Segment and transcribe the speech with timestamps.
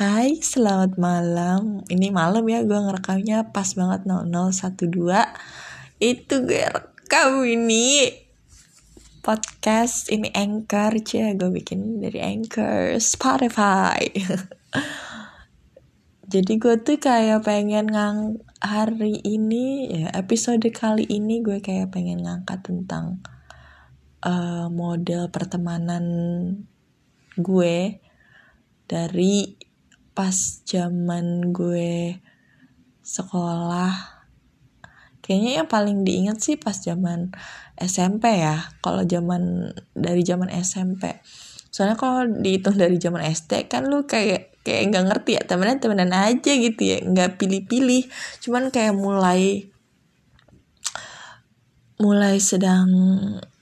[0.00, 1.84] Hai, selamat malam.
[1.84, 4.96] Ini malam ya, gue ngerekamnya pas banget 0012.
[6.00, 8.08] Itu gue rekam ini
[9.20, 14.00] podcast ini Anchor aja gue bikin dari Anchor Spotify.
[16.32, 22.24] Jadi gue tuh kayak pengen ngang hari ini ya episode kali ini gue kayak pengen
[22.24, 23.20] ngangkat tentang
[24.24, 26.08] uh, model pertemanan
[27.36, 28.00] gue
[28.88, 29.59] dari
[30.20, 30.36] pas
[30.68, 32.20] zaman gue
[33.00, 34.20] sekolah
[35.24, 37.32] kayaknya yang paling diingat sih pas zaman
[37.80, 41.24] SMP ya kalau zaman dari zaman SMP
[41.72, 46.12] soalnya kalau dihitung dari zaman SD kan lu kayak kayak nggak ngerti ya temenan temenan
[46.12, 48.06] aja gitu ya nggak pilih-pilih.
[48.44, 49.72] Cuman kayak mulai
[52.00, 52.88] mulai sedang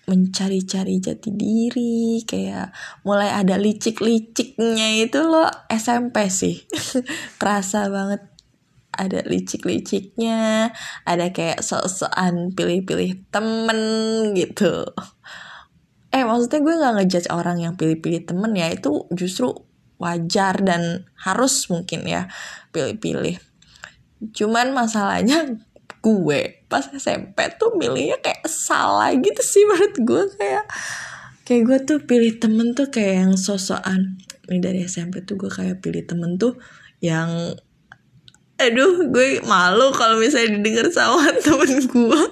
[0.09, 2.73] mencari-cari jati diri kayak
[3.05, 6.65] mulai ada licik-liciknya itu loh SMP sih.
[7.41, 8.25] Kerasa banget
[8.99, 10.73] ada licik-liciknya
[11.07, 13.81] ada kayak sok-sokan pilih-pilih temen
[14.35, 14.91] gitu.
[16.11, 19.53] Eh maksudnya gue nggak ngejudge orang yang pilih-pilih temen ya itu justru
[20.03, 22.27] wajar dan harus mungkin ya
[22.75, 23.39] pilih-pilih.
[24.35, 25.63] Cuman masalahnya
[26.03, 30.65] gue pas SMP tuh milihnya kayak salah gitu sih menurut gue kayak
[31.49, 34.21] kayak gue tuh pilih temen tuh kayak yang sosokan.
[34.49, 36.61] Ini dari SMP tuh gue kayak pilih temen tuh
[37.01, 37.57] yang
[38.59, 42.23] aduh gue malu kalau misalnya didengar sama temen gue.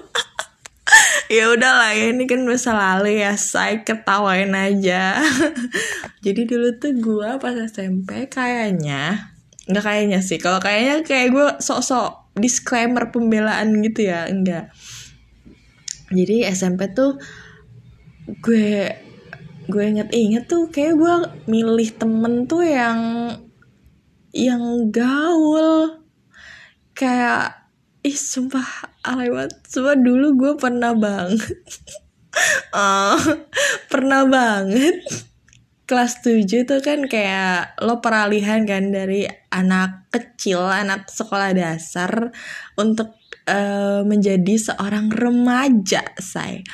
[1.27, 5.19] Ya udahlah ya ini kan masa lalu ya saya ketawain aja.
[6.25, 9.35] Jadi dulu tuh gue pas SMP kayaknya
[9.67, 14.71] nggak kayaknya sih kalau kayaknya kayak gue sok-sok disclaimer pembelaan gitu ya enggak.
[16.07, 17.19] Jadi SMP tuh
[18.39, 18.95] gue
[19.67, 21.15] gue inget-inget tuh kayak gue
[21.51, 22.99] milih temen tuh yang
[24.31, 25.99] yang gaul.
[26.95, 27.69] Kayak
[28.01, 29.53] ih sumpah alay banget.
[29.67, 31.59] Sumpah dulu gue pernah banget.
[32.71, 33.17] Uh,
[33.91, 35.27] pernah banget
[35.87, 42.35] kelas 7 tuh kan kayak lo peralihan kan dari anak kecil anak sekolah dasar
[42.75, 43.15] untuk
[43.47, 46.67] uh, menjadi seorang remaja say.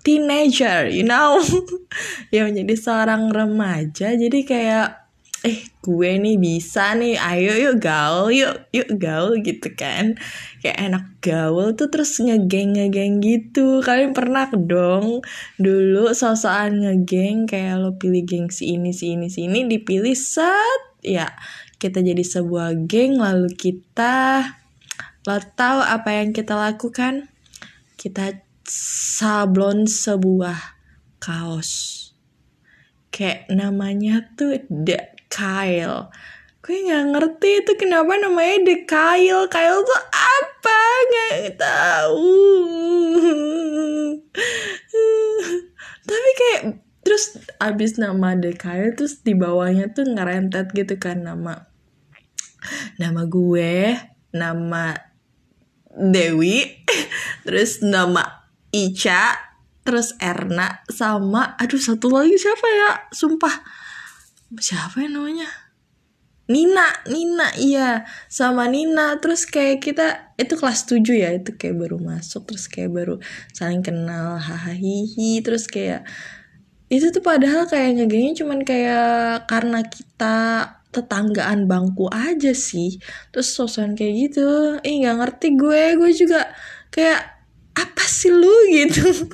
[0.00, 1.38] Teenager you know?
[2.34, 4.16] Ya menjadi seorang remaja.
[4.16, 5.03] Jadi kayak
[5.44, 10.16] eh gue nih bisa nih ayo yuk gaul yuk yuk gaul gitu kan.
[10.64, 13.84] Kayak enak gaul tuh terus ngegeng ngegeng gitu.
[13.84, 15.20] Kalian pernah dong
[15.60, 20.80] dulu sosokan ngegeng kayak lo pilih geng si ini si ini si ini dipilih set
[21.04, 21.28] ya
[21.76, 24.48] kita jadi sebuah geng lalu kita
[25.28, 27.28] lo tahu apa yang kita lakukan?
[28.00, 28.32] Kita
[28.64, 30.56] sablon sebuah
[31.20, 32.00] kaos.
[33.12, 34.64] Kayak namanya tuh
[35.34, 36.14] Kyle.
[36.62, 39.50] Gue nggak ngerti itu kenapa namanya The Kyle.
[39.50, 40.80] Kyle tuh apa?
[41.10, 42.38] Nggak tahu.
[46.08, 46.62] Tapi kayak
[47.04, 51.68] terus abis nama The Kyle terus di bawahnya tuh ngerentet gitu kan nama
[52.96, 53.92] nama gue
[54.32, 54.96] nama
[55.92, 56.64] Dewi
[57.44, 59.36] terus nama Ica
[59.84, 62.90] terus Erna sama aduh satu lagi siapa ya?
[63.12, 63.83] Sumpah
[64.60, 65.48] siapa ya namanya?
[66.44, 68.04] Nina Nina iya.
[68.28, 72.92] Sama Nina terus kayak kita itu kelas 7 ya itu kayak baru masuk terus kayak
[72.92, 73.16] baru
[73.56, 74.76] saling kenal hahaha
[75.40, 76.04] terus kayak
[76.92, 80.36] itu tuh padahal kayak ngegengnya cuman kayak karena kita
[80.94, 83.00] tetanggaan bangku aja sih.
[83.34, 86.52] Terus sosokan kayak gitu ih nggak ngerti gue gue juga
[86.94, 87.20] kayak
[87.74, 89.32] apa sih lu gitu.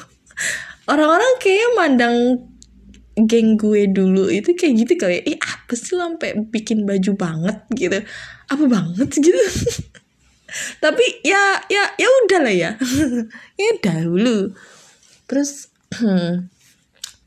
[0.88, 2.16] Orang-orang kayak mandang
[3.18, 5.34] geng gue dulu itu kayak gitu kali ya.
[5.34, 7.98] ih apa sih lo sampai bikin baju banget gitu?
[8.46, 9.36] Apa banget gitu?
[10.82, 12.70] Tapi ya ya ya udah lah ya.
[13.60, 14.54] Ya dahulu.
[15.26, 15.70] Terus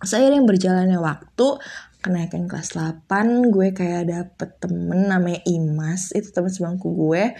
[0.09, 1.47] seiring berjalannya waktu
[2.03, 7.35] kenaikan kelas 8 gue kayak dapet temen namanya Imas itu temen sebangku gue.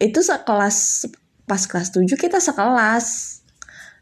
[0.00, 1.08] Itu sekelas
[1.44, 3.40] pas kelas 7 kita sekelas.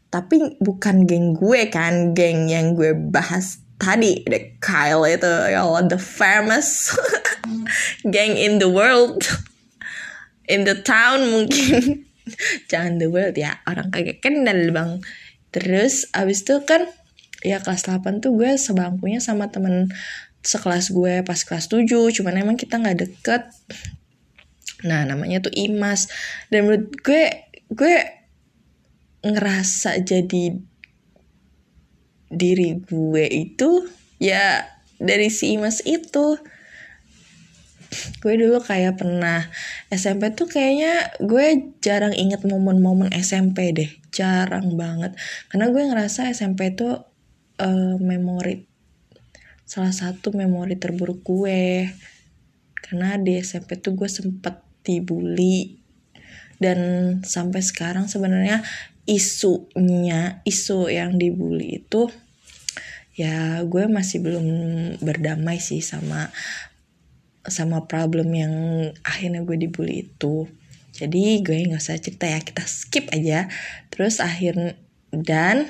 [0.09, 5.87] Tapi bukan geng gue kan geng yang gue bahas tadi the Kyle itu ya Allah
[5.87, 6.93] the famous
[8.13, 9.23] gang in the world.
[10.45, 12.05] In the town mungkin.
[12.69, 15.01] Jangan the world ya orang kagak kenal bang.
[15.49, 16.85] Terus abis itu kan
[17.41, 19.87] ya kelas 8 tuh gue sebangkunya sama temen
[20.43, 23.43] sekelas gue pas kelas 7 cuman emang kita nggak deket.
[24.85, 26.11] Nah namanya tuh Imas.
[26.51, 27.95] Dan menurut gue gue
[29.23, 30.68] ngerasa jadi
[32.29, 33.89] diri gue itu
[34.21, 34.69] ya
[35.01, 36.37] dari si Imas itu.
[38.21, 39.49] Gue dulu kayak pernah
[39.89, 45.17] SMP tuh kayaknya gue jarang inget momen-momen SMP deh jarang banget.
[45.49, 47.01] Karena gue ngerasa SMP tuh
[47.57, 48.69] uh, memori
[49.65, 51.89] salah satu memori terburuk gue.
[52.77, 55.81] Karena di SMP tuh gue sempet dibully.
[56.59, 56.79] Dan
[57.25, 58.61] sampai sekarang sebenarnya
[59.09, 62.13] isunya isu yang dibully itu
[63.17, 64.47] ya gue masih belum
[65.01, 66.29] berdamai sih sama
[67.43, 68.53] sama problem yang
[69.01, 70.45] akhirnya gue dibully itu.
[70.93, 73.49] Jadi gue nggak usah cerita ya kita skip aja.
[73.89, 74.77] Terus akhir
[75.11, 75.67] dan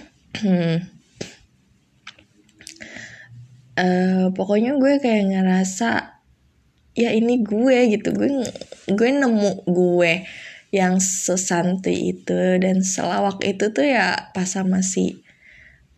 [3.80, 6.20] uh, pokoknya gue kayak ngerasa
[7.00, 8.30] ya ini gue gitu gue
[8.92, 10.14] gue nemu gue
[10.70, 15.26] yang sesantai itu dan selawak itu tuh ya pas sama si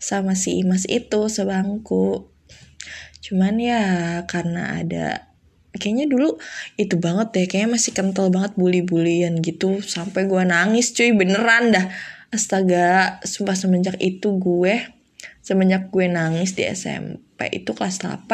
[0.02, 2.32] sama si Imas itu sebangku.
[3.22, 3.84] Cuman ya
[4.26, 5.30] karena ada
[5.76, 6.42] kayaknya dulu
[6.76, 9.84] itu banget deh kayaknya masih kental banget bully-bullyan gitu.
[9.84, 11.86] Sampai gue nangis cuy beneran dah.
[12.32, 15.02] Astaga sumpah semenjak itu gue
[15.42, 18.30] semenjak gue nangis di SMP itu kelas 8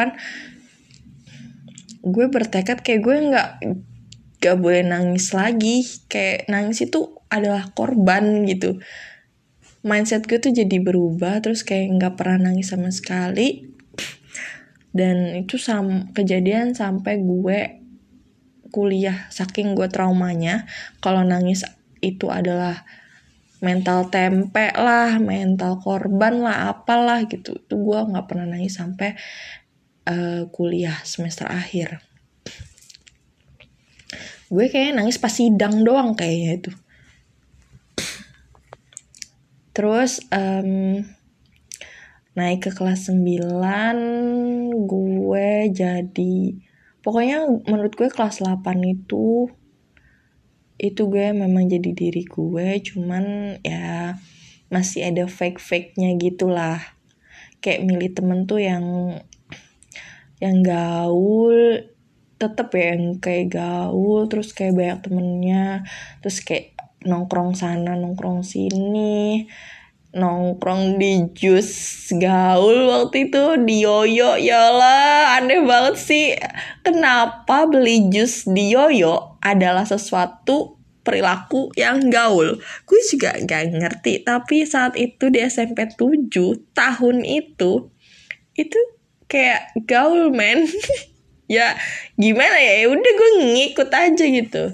[2.04, 3.48] gue bertekad kayak gue nggak
[4.38, 5.86] gak boleh nangis lagi.
[6.06, 8.80] Kayak nangis itu adalah korban gitu.
[9.86, 13.68] Mindset gue tuh jadi berubah terus kayak nggak pernah nangis sama sekali.
[14.90, 17.58] Dan itu sam kejadian sampai gue
[18.68, 20.68] kuliah saking gue traumanya
[21.00, 21.64] kalau nangis
[22.04, 22.84] itu adalah
[23.64, 27.62] mental tempe lah mental korban lah apalah gitu.
[27.62, 29.14] Itu gue nggak pernah nangis sampai
[30.08, 32.07] uh, kuliah semester akhir
[34.48, 36.72] gue kayaknya nangis pas sidang doang kayaknya itu.
[39.76, 41.04] Terus um,
[42.34, 46.36] naik ke kelas 9 gue jadi
[47.02, 49.50] pokoknya menurut gue kelas 8 itu
[50.78, 54.14] itu gue memang jadi diri gue cuman ya
[54.70, 56.78] masih ada fake fake nya gitulah.
[57.58, 59.18] Kayak milih temen tuh yang
[60.38, 61.82] yang gaul
[62.38, 65.82] tetep ya yang kayak gaul terus kayak banyak temennya
[66.22, 69.46] terus kayak nongkrong sana nongkrong sini
[70.16, 71.68] nongkrong di jus
[72.16, 74.40] gaul waktu itu di yoyo.
[74.40, 76.26] Ya lah aneh banget sih.
[76.80, 82.56] Kenapa beli jus di yoyo adalah sesuatu perilaku yang gaul?
[82.88, 86.32] Gue juga gak ngerti tapi saat itu di SMP 7
[86.72, 87.92] tahun itu
[88.58, 88.80] itu
[89.30, 90.66] kayak gaul men
[91.48, 91.74] ya
[92.14, 94.64] gimana ya, ya udah gue ngikut aja gitu.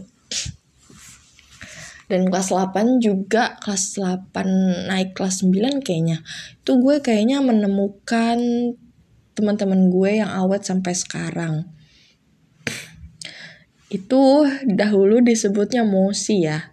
[2.05, 6.21] Dan kelas 8 juga kelas 8 naik kelas 9 kayaknya.
[6.61, 8.39] Itu gue kayaknya menemukan
[9.35, 11.67] teman-teman gue yang awet sampai sekarang.
[13.89, 16.71] Itu dahulu disebutnya Moshi ya.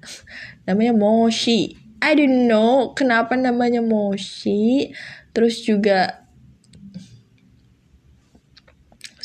[0.68, 1.77] Namanya Moshi.
[2.01, 4.92] I don't know kenapa namanya Moshi.
[5.31, 6.20] Terus juga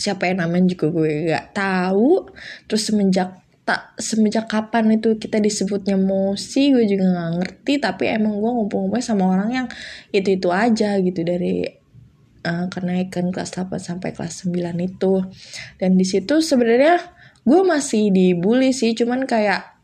[0.06, 2.30] siapa yang namanya juga gue gak tahu.
[2.70, 7.72] Terus semenjak tak semenjak kapan itu kita disebutnya mosi gue juga nggak ngerti.
[7.82, 9.66] Tapi emang gue ngumpul-ngumpul sama orang yang
[10.14, 11.66] itu itu aja gitu dari
[12.46, 15.14] uh, kenaikan kelas 8 sampai kelas 9 itu.
[15.82, 17.02] Dan di situ sebenarnya
[17.42, 19.74] gue masih dibully sih cuman kayak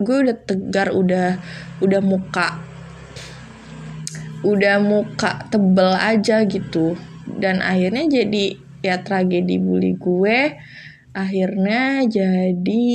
[0.00, 1.36] gue udah tegar udah
[1.84, 2.60] udah muka
[4.40, 6.96] udah muka tebel aja gitu.
[7.28, 10.56] Dan akhirnya jadi ya tragedi bully gue
[11.12, 12.86] akhirnya jadi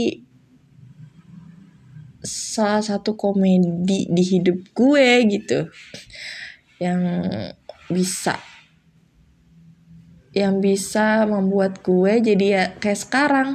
[2.23, 5.67] salah satu komedi di hidup gue gitu.
[6.79, 7.01] Yang
[7.91, 8.39] bisa
[10.33, 13.49] yang bisa membuat gue jadi ya kayak sekarang.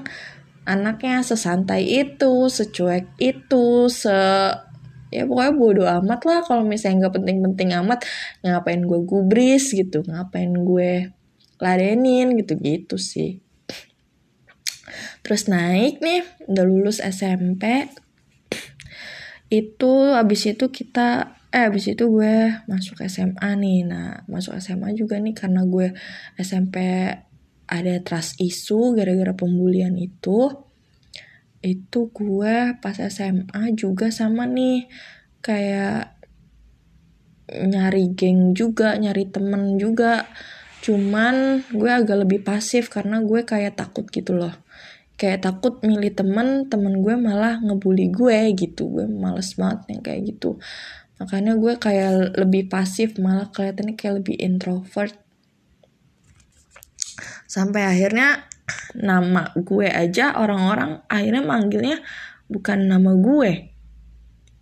[0.69, 4.13] Anaknya sesantai itu secuek itu se
[5.09, 6.41] ya pokoknya bodo amat lah.
[6.45, 8.05] Kalau misalnya nggak penting-penting amat
[8.45, 10.05] ngapain gue gubris gitu?
[10.05, 11.09] Ngapain gue
[11.59, 13.43] ladenin gitu-gitu sih.
[15.23, 17.91] Terus naik nih udah lulus SMP
[19.49, 23.85] itu abis itu kita eh abis itu gue masuk SMA nih.
[23.89, 25.93] Nah masuk SMA juga nih karena gue
[26.37, 26.77] SMP
[27.69, 30.53] ada trust isu gara-gara pembulian itu.
[31.65, 34.89] Itu gue pas SMA juga sama nih
[35.41, 36.17] kayak
[37.49, 40.29] nyari geng juga nyari temen juga
[40.85, 44.55] cuman gue agak lebih pasif karena gue kayak takut gitu loh.
[45.19, 48.87] Kayak takut milih temen temen gue malah ngebully gue gitu.
[48.87, 50.63] Gue males banget yang kayak gitu.
[51.19, 55.19] Makanya gue kayak lebih pasif malah kelihatannya kayak lebih introvert.
[57.51, 58.47] Sampai akhirnya
[58.95, 61.99] nama gue aja orang-orang akhirnya manggilnya
[62.47, 63.75] bukan nama gue.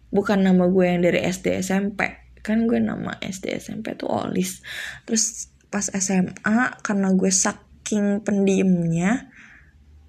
[0.08, 4.62] Bukan nama gue yang dari SD SMP kan gue nama SD SMP tuh Olis.
[5.02, 9.28] Terus pas SMA karena gue saking pendiemnya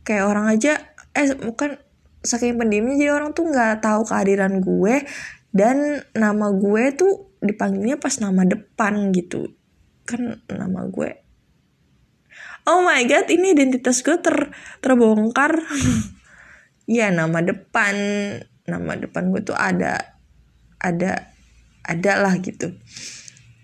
[0.07, 0.79] kayak orang aja
[1.11, 1.75] eh bukan
[2.23, 5.03] saking pendiemnya jadi orang tuh nggak tahu kehadiran gue
[5.51, 9.51] dan nama gue tuh dipanggilnya pas nama depan gitu.
[10.07, 11.11] Kan nama gue.
[12.63, 15.59] Oh my god ini identitas gue ter terbongkar.
[16.87, 17.95] Ya nama depan.
[18.63, 20.15] Nama depan gue tuh ada
[20.79, 21.35] ada
[21.83, 22.79] ada lah gitu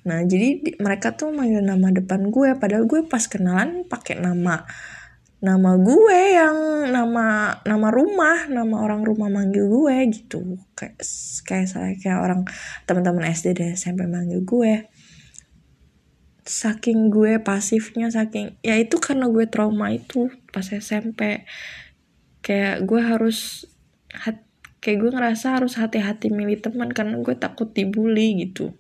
[0.04, 4.68] nah jadi di, mereka tuh manggil nama depan gue padahal gue pas kenalan pakai nama
[5.44, 10.56] nama gue yang nama nama rumah nama orang rumah manggil gue gitu.
[10.72, 11.04] Kayak
[11.44, 12.42] kayak saya kayak orang
[12.88, 14.88] teman-teman SD dan SMP manggil gue.
[16.48, 21.44] Saking gue pasifnya saking ya itu karena gue trauma itu pas SMP
[22.40, 23.68] kayak gue harus
[24.16, 24.40] hat,
[24.80, 28.72] kayak gue ngerasa harus hati-hati milih teman karena gue takut dibully gitu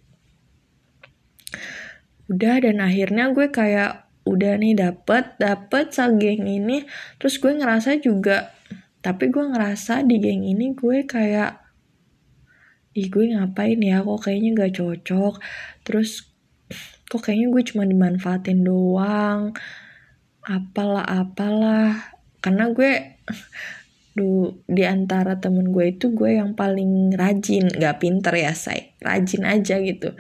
[2.31, 6.87] udah dan akhirnya gue kayak udah nih dapet dapet geng ini.
[7.19, 8.55] Terus gue ngerasa juga
[9.03, 11.59] tapi gue ngerasa di geng ini gue kayak
[12.95, 13.99] ih gue ngapain ya?
[14.05, 15.33] Kok kayaknya gak cocok.
[15.83, 16.23] Terus
[17.11, 19.51] kok kayaknya gue cuma dimanfaatin doang?
[20.47, 22.15] Apalah apalah.
[22.39, 23.19] Karena gue
[24.13, 27.67] du di antara temen gue itu gue yang paling rajin.
[27.67, 28.95] Gak pinter ya say.
[29.03, 30.15] Rajin aja gitu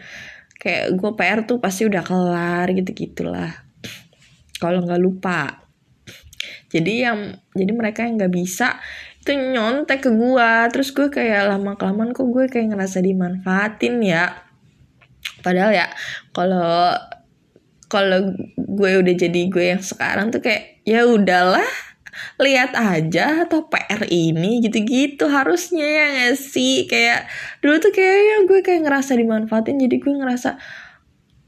[0.63, 3.51] kayak gue PR tuh pasti udah kelar gitu gitulah
[4.63, 5.67] kalau nggak lupa.
[6.71, 8.79] Jadi yang jadi mereka yang nggak bisa
[9.19, 14.39] itu nyontek ke gue terus gue kayak lama kelamaan kok gue kayak ngerasa dimanfaatin ya.
[15.43, 15.91] Padahal ya
[16.31, 16.95] kalau
[17.91, 21.67] kalau gue udah jadi gue yang sekarang tuh kayak ya udahlah
[22.37, 26.85] lihat aja atau PR ini gitu-gitu harusnya ya gak sih?
[26.85, 27.29] Kayak
[27.59, 30.49] dulu tuh kayaknya gue kayak ngerasa dimanfaatin jadi gue ngerasa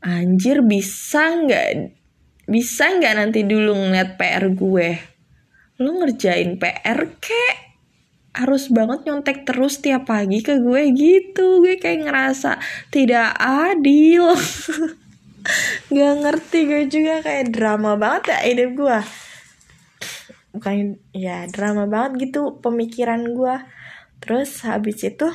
[0.06, 1.98] anjir bisa nggak
[2.46, 4.90] bisa nggak nanti dulu ngeliat PR gue?
[5.82, 7.58] Lo ngerjain PR kek
[8.36, 11.64] harus banget nyontek terus tiap pagi ke gue gitu.
[11.64, 12.60] Gue kayak ngerasa
[12.92, 14.36] tidak adil.
[15.94, 19.00] Gak ngerti gue juga kayak drama banget ya hidup gue
[20.56, 23.56] bukan ya drama banget gitu pemikiran gue
[24.24, 25.28] terus habis itu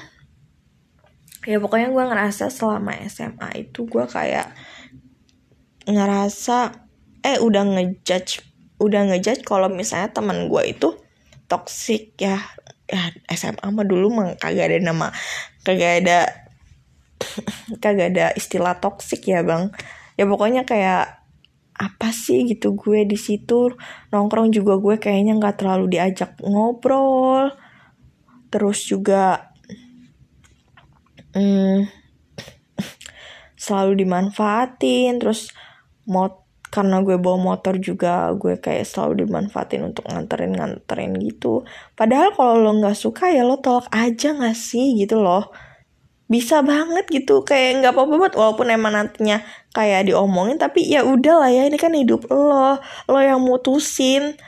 [1.44, 4.52] ya pokoknya gue ngerasa selama SMA itu gue kayak
[5.84, 6.72] ngerasa
[7.20, 8.44] eh udah ngejudge
[8.80, 10.96] udah ngejudge kalau misalnya teman gue itu
[11.48, 12.40] toxic ya
[12.88, 15.12] ya SMA mah dulu mah kagak ada nama
[15.62, 16.18] kagak ada
[17.82, 19.72] kagak ada istilah toxic ya bang.
[20.16, 21.19] Ya pokoknya kayak
[21.80, 23.72] apa sih gitu gue di situ?
[24.12, 27.48] Nongkrong juga gue kayaknya nggak terlalu diajak ngobrol.
[28.52, 29.48] Terus juga
[31.32, 31.88] hmm,
[33.64, 35.16] selalu dimanfaatin.
[35.16, 35.48] Terus
[36.04, 41.64] mot karena gue bawa motor juga gue kayak selalu dimanfaatin untuk nganterin nganterin gitu.
[41.96, 45.50] Padahal kalau lo nggak suka ya lo tolak aja nggak sih gitu loh
[46.30, 49.42] bisa banget gitu kayak nggak apa-apa banget walaupun emang nantinya
[49.74, 52.78] kayak diomongin tapi ya udah lah ya ini kan hidup lo
[53.10, 54.38] lo yang mutusin.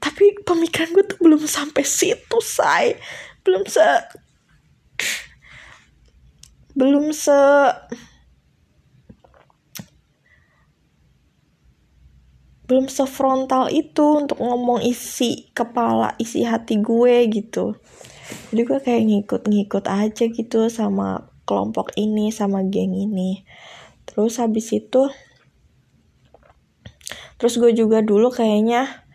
[0.00, 2.96] Tapi pemikiran gue tuh belum sampai situ say.
[3.42, 3.84] Belum se
[6.78, 7.36] belum se
[12.70, 17.74] belum sefrontal itu untuk ngomong isi kepala isi hati gue gitu
[18.50, 23.42] jadi gue kayak ngikut-ngikut aja gitu sama kelompok ini sama geng ini.
[24.06, 25.10] Terus habis itu
[27.38, 29.06] terus gue juga dulu kayaknya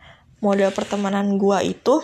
[0.42, 2.02] model pertemanan gue itu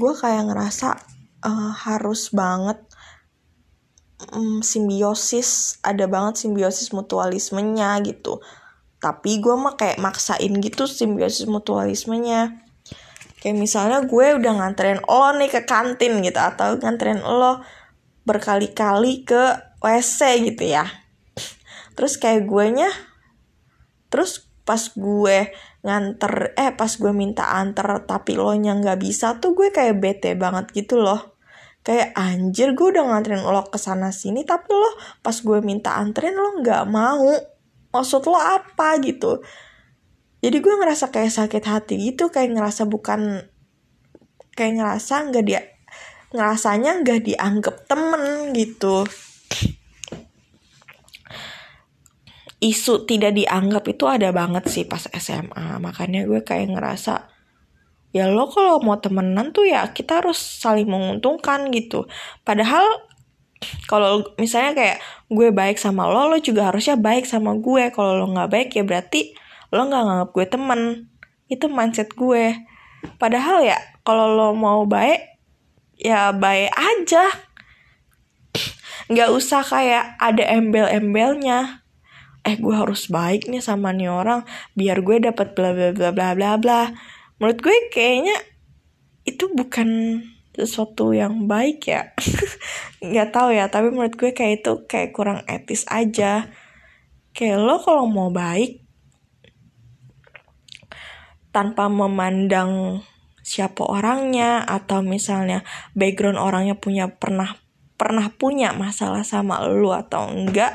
[0.00, 0.96] gue kayak ngerasa
[1.44, 2.80] uh, harus banget
[4.32, 8.42] um, simbiosis ada banget simbiosis mutualismenya gitu.
[9.02, 12.62] Tapi gue mah kayak maksain gitu simbiosis mutualismenya
[13.42, 17.58] kayak misalnya gue udah nganterin lo nih ke kantin gitu atau nganterin lo
[18.22, 19.42] berkali-kali ke
[19.82, 20.86] WC gitu ya.
[21.98, 22.90] Terus kayak gue nya
[24.14, 25.50] terus pas gue
[25.82, 30.38] nganter eh pas gue minta anter tapi lo nya nggak bisa tuh gue kayak bete
[30.38, 31.34] banget gitu loh.
[31.82, 36.38] Kayak anjir gue udah nganterin lo ke sana sini tapi lo pas gue minta anterin
[36.38, 37.34] lo nggak mau.
[37.90, 39.02] Maksud lo apa?
[39.02, 39.42] gitu
[40.42, 43.46] jadi gue ngerasa kayak sakit hati gitu kayak ngerasa bukan
[44.58, 45.62] kayak ngerasa nggak dia
[46.32, 49.04] ngerasanya nggak dianggap temen gitu.
[52.62, 57.30] Isu tidak dianggap itu ada banget sih pas SMA makanya gue kayak ngerasa
[58.12, 62.06] ya lo kalau mau temenan tuh ya kita harus saling menguntungkan gitu.
[62.46, 62.86] Padahal
[63.86, 64.98] kalau misalnya kayak
[65.30, 67.90] gue baik sama lo lo juga harusnya baik sama gue.
[67.90, 69.41] Kalau lo nggak baik ya berarti
[69.72, 70.80] lo nggak nganggap gue temen.
[71.48, 72.60] Itu mindset gue.
[73.16, 75.40] Padahal ya kalau lo mau baik
[75.96, 77.24] ya baik aja.
[79.08, 81.82] Nggak usah kayak ada embel-embelnya.
[82.44, 84.44] Eh gue harus baik nih sama nih orang
[84.76, 86.82] biar gue dapat bla bla bla bla bla bla.
[87.40, 88.36] Menurut gue kayaknya
[89.24, 90.20] itu bukan
[90.52, 92.12] sesuatu yang baik ya.
[93.00, 96.52] Nggak tahu ya tapi menurut gue kayak itu kayak kurang etis aja.
[97.32, 98.81] Kayak lo kalau mau baik
[101.52, 103.04] tanpa memandang
[103.42, 107.58] siapa orangnya atau misalnya background orangnya punya pernah
[107.98, 110.74] pernah punya masalah sama lo atau enggak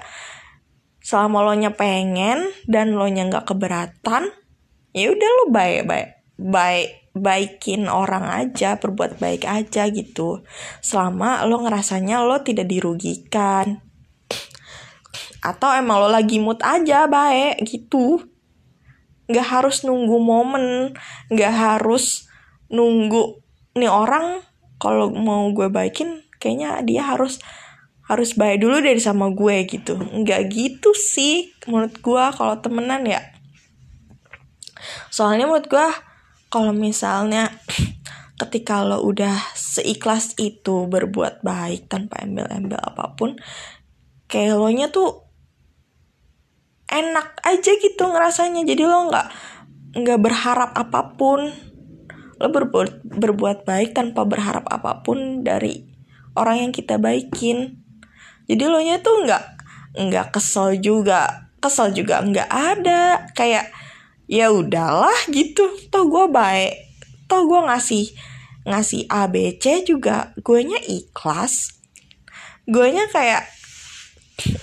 [1.03, 4.31] selama lo nya pengen dan lo nya nggak keberatan
[4.91, 10.45] ya udah lo baik baik baik baikin orang aja berbuat baik aja gitu.
[10.85, 13.81] Selama lo ngerasanya lo tidak dirugikan.
[15.41, 18.21] Atau emang lo lagi mood aja baik gitu
[19.27, 20.95] nggak harus nunggu momen
[21.27, 22.27] nggak harus
[22.71, 23.43] nunggu
[23.75, 24.43] nih orang
[24.77, 27.41] kalau mau gue baikin kayaknya dia harus
[28.07, 29.99] harus baik dulu dari sama gue gitu.
[29.99, 33.19] Nggak gitu sih menurut gue kalau temenan ya.
[35.11, 35.87] Soalnya menurut gue
[36.47, 37.51] kalau misalnya
[38.41, 43.35] ketika lo udah seikhlas itu berbuat baik tanpa embel-embel apa pun
[44.31, 45.26] kayak lo nya tuh
[46.87, 48.63] enak aja gitu ngerasanya.
[48.63, 49.27] Jadi lo nggak
[49.97, 51.51] nggak berharap apa pun.
[52.37, 55.83] Lo berbuat berbuat baik tanpa berharap apa pun dari
[56.37, 57.81] orang yang kita baikin.
[58.47, 59.43] Jadi lo nya tuh nggak
[59.97, 61.49] nggak kesel juga.
[61.59, 63.27] Kesel juga nggak ada.
[63.35, 63.73] Kayak
[64.29, 65.67] ya udahlah gitu.
[65.91, 66.73] Toh gue baik.
[67.27, 68.05] Toh gue ngasih
[68.67, 70.31] ngasih A B C juga.
[70.39, 71.75] Gue nya ikhlas.
[72.67, 73.47] Gue nya kayak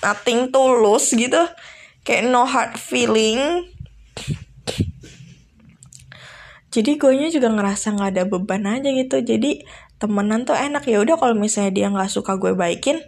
[0.00, 1.40] nothing tulus gitu
[2.04, 3.66] kayak no hard feeling.
[6.74, 9.22] Jadi gue juga ngerasa nggak ada beban aja gitu.
[9.24, 9.64] Jadi
[9.98, 10.84] temenan tuh enak.
[10.84, 13.00] Ya udah kalau misalnya dia nggak suka gue baikin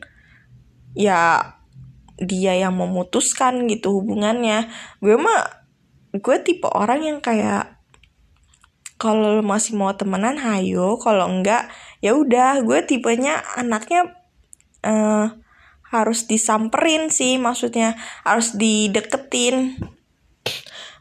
[0.97, 1.53] ya
[2.17, 4.73] dia yang memutuskan gitu hubungannya.
[5.05, 5.67] Gue mah
[6.17, 7.77] gue tipe orang yang kayak
[8.97, 10.97] kalau masih mau temenan hayo.
[10.97, 11.69] Kalau enggak
[12.01, 12.63] ya udah.
[12.63, 14.15] Gue tipenya anaknya
[14.87, 15.35] uh,
[15.91, 17.95] harus disamperin sih maksudnya
[18.27, 19.79] harus dideketin.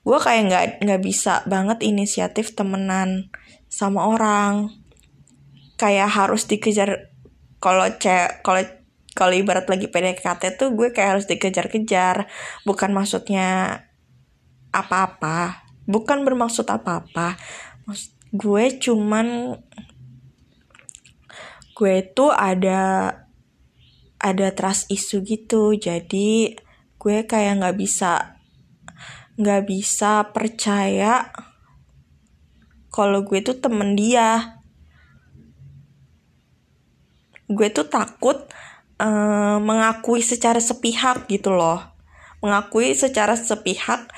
[0.05, 3.33] Gue kayak nggak nggak bisa banget inisiatif temenan
[3.65, 4.69] sama orang.
[5.75, 7.09] Kayak harus dikejar
[7.57, 8.61] kalau cewek kalau
[9.15, 12.29] kalau ibarat lagi PDKT tuh gue kayak harus dikejar-kejar.
[12.67, 13.81] Bukan maksudnya
[14.69, 15.65] apa-apa.
[15.89, 17.39] Bukan bermaksud apa-apa.
[18.29, 19.57] Gue cuman
[21.75, 23.11] gue tuh ada
[24.25, 25.77] ada trust isu gitu.
[25.77, 26.57] Jadi
[26.97, 28.41] gue kayak nggak bisa
[29.37, 31.29] nggak bisa percaya
[32.89, 34.57] kalau gue tuh temen dia.
[37.45, 38.49] Gue tuh takut
[38.97, 41.93] uh, mengakui secara sepihak gitu loh.
[42.41, 44.09] Mengakui secara sepihak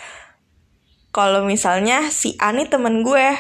[1.11, 3.33] kalau misalnya si A nih temen gue.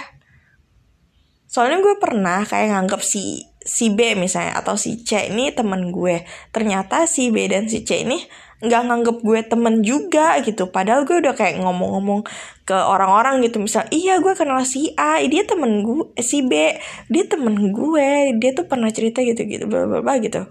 [1.47, 6.23] Soalnya gue pernah kayak nganggap si si B misalnya atau si C ini temen gue.
[6.55, 8.23] Ternyata si B dan si C ini
[8.57, 10.71] nggak nganggep gue temen juga gitu.
[10.71, 12.25] Padahal gue udah kayak ngomong-ngomong
[12.63, 13.59] ke orang-orang gitu.
[13.59, 16.79] Misal iya gue kenal si A dia temen gue si B
[17.11, 20.47] dia temen gue dia tuh pernah cerita gitu gitu bla gitu.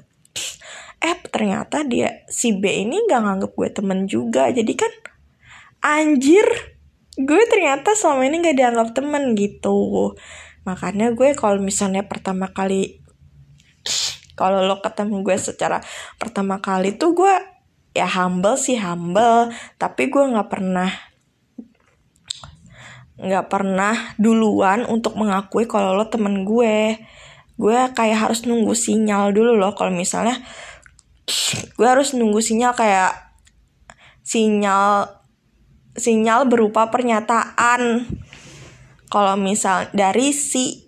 [1.00, 4.52] Eh ternyata dia si B ini gak nganggep gue temen juga.
[4.52, 4.92] Jadi kan
[5.82, 6.46] anjir
[7.16, 10.14] gue ternyata selama ini gak dianggap temen gitu.
[10.62, 13.05] Makanya gue kalau misalnya pertama kali
[14.36, 15.80] kalau lo ketemu gue secara
[16.20, 17.34] pertama kali tuh gue
[17.96, 19.48] ya humble sih humble.
[19.80, 20.92] Tapi gue nggak pernah
[23.16, 27.00] nggak pernah duluan untuk mengakui kalau lo temen gue.
[27.56, 29.72] Gue kayak harus nunggu sinyal dulu loh.
[29.72, 30.36] Kalau misalnya
[31.74, 33.16] gue harus nunggu sinyal kayak
[34.20, 35.16] sinyal
[35.96, 38.04] sinyal berupa pernyataan.
[39.08, 40.85] Kalau misal dari si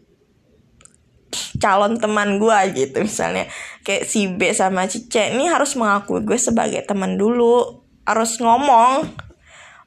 [1.59, 3.51] calon teman gue gitu misalnya.
[3.83, 7.85] Kayak si B sama si C ini harus mengakui gue sebagai teman dulu.
[8.09, 9.05] Harus ngomong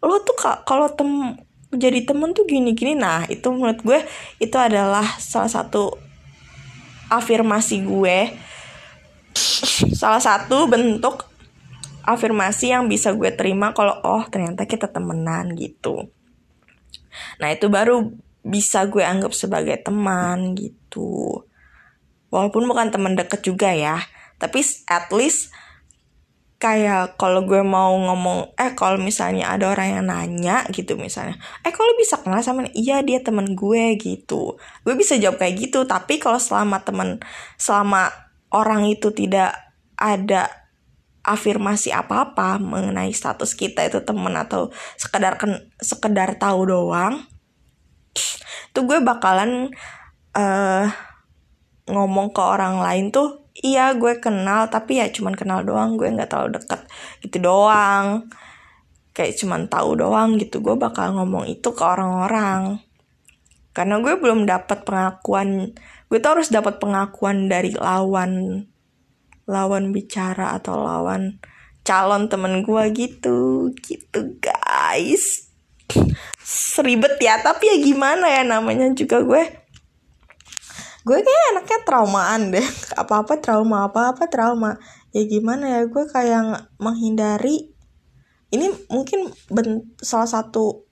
[0.02, 1.38] lo tuh kak kalau tem
[1.72, 2.98] jadi temen tuh gini-gini.
[2.98, 4.00] Nah itu menurut gue
[4.42, 5.96] itu adalah salah satu
[7.10, 8.18] afirmasi gue.
[9.96, 11.32] Salah satu bentuk
[12.06, 16.10] afirmasi yang bisa gue terima kalau oh ternyata kita temenan gitu.
[17.38, 18.10] Nah itu baru
[18.42, 21.46] bisa gue anggap sebagai teman gitu.
[22.32, 24.02] Walaupun bukan teman deket juga ya
[24.42, 25.54] tapi at least
[26.58, 31.74] kayak kalau gue mau ngomong eh kalau misalnya ada orang yang nanya gitu misalnya eh
[31.74, 34.58] kalau bisa kenal sama iya dia temen gue gitu.
[34.82, 37.22] Gue bisa jawab kayak gitu tapi kalau selama temen
[37.62, 38.10] selama
[38.50, 39.54] orang itu tidak
[39.98, 40.50] ada
[41.22, 45.38] afirmasi apa-apa mengenai status kita itu temen atau sekedar
[45.78, 47.26] sekedar tahu doang
[48.72, 49.72] tuh gue bakalan
[50.36, 50.88] uh,
[51.92, 56.32] ngomong ke orang lain tuh iya gue kenal tapi ya cuman kenal doang gue nggak
[56.32, 56.82] terlalu deket.
[57.20, 58.32] Gitu doang.
[59.12, 62.80] Kayak cuman tahu doang gitu gue bakal ngomong itu ke orang-orang.
[63.76, 65.76] Karena gue belum dapat pengakuan
[66.08, 68.68] gue tuh harus dapat pengakuan dari lawan
[69.48, 71.44] lawan bicara atau lawan
[71.84, 73.72] calon temen gue gitu.
[73.76, 75.51] Gitu guys
[76.42, 77.40] seribet ya.
[77.40, 79.44] Tapi ya gimana ya namanya juga gue.
[81.02, 82.68] Gue kayak anaknya traumaan deh.
[83.02, 84.78] Apa apa trauma apa apa trauma.
[85.12, 87.74] Ya gimana ya gue kayak menghindari.
[88.52, 89.32] Ini mungkin
[90.04, 90.86] salah satu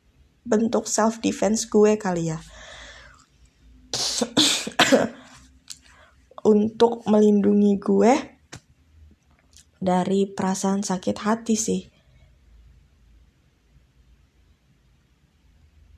[0.47, 2.39] bentuk self defense gue kali ya.
[6.51, 8.13] Untuk melindungi gue
[9.79, 11.88] dari perasaan sakit hati sih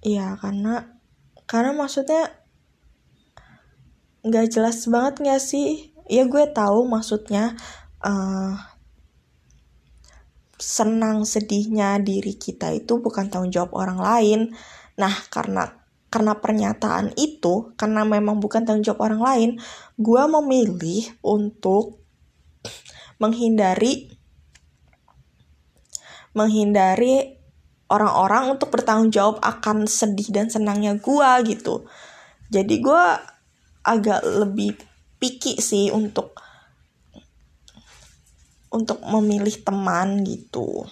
[0.02, 0.98] Iya karena
[1.46, 2.34] karena maksudnya
[4.26, 5.94] nggak jelas banget nggak sih?
[6.10, 7.54] Ya gue tahu maksudnya
[8.02, 8.58] uh,
[10.58, 14.40] senang sedihnya diri kita itu bukan tanggung jawab orang lain.
[14.98, 19.50] Nah karena karena pernyataan itu karena memang bukan tanggung jawab orang lain
[19.96, 22.04] gue memilih untuk
[23.16, 24.12] menghindari
[26.36, 27.41] menghindari
[27.92, 31.84] orang-orang untuk bertanggung jawab akan sedih dan senangnya gue gitu.
[32.48, 33.04] Jadi gue
[33.84, 34.80] agak lebih
[35.20, 36.32] picky sih untuk
[38.72, 40.88] untuk memilih teman gitu.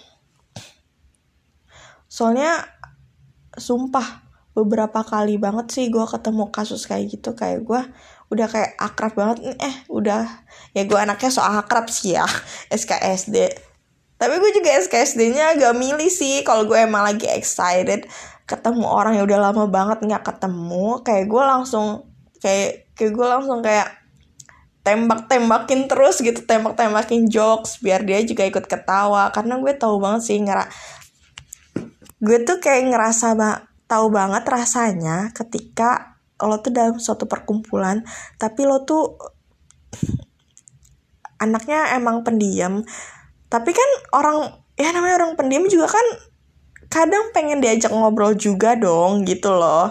[2.04, 2.68] Soalnya
[3.56, 7.32] sumpah beberapa kali banget sih gue ketemu kasus kayak gitu.
[7.32, 7.80] Kayak gue
[8.28, 9.56] udah kayak akrab banget.
[9.56, 10.28] Eh udah.
[10.76, 12.28] Ya gue anaknya so akrab sih ya
[12.68, 13.69] SKSD
[14.20, 18.04] tapi gue juga SKSD-nya agak milih sih kalau gue emang lagi excited
[18.44, 22.04] ketemu orang yang udah lama banget nggak ketemu kayak gue langsung
[22.44, 23.88] kayak kayak gue langsung kayak
[24.84, 29.28] tembak-tembakin terus gitu tembak-tembakin jokes biar dia juga ikut ketawa.
[29.28, 30.64] Karena gue tahu banget sih ngera
[32.20, 38.04] gue tuh kayak ngerasa ba tahu banget rasanya ketika lo tuh dalam suatu perkumpulan
[38.36, 39.16] tapi lo tuh
[41.40, 42.84] anaknya emang pendiam
[43.50, 46.06] tapi kan orang ya namanya orang pendiam juga kan
[46.86, 49.90] kadang pengen diajak ngobrol juga dong gitu loh.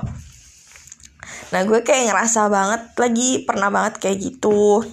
[1.49, 4.83] Nah gue kayak ngerasa banget lagi pernah banget kayak gitu.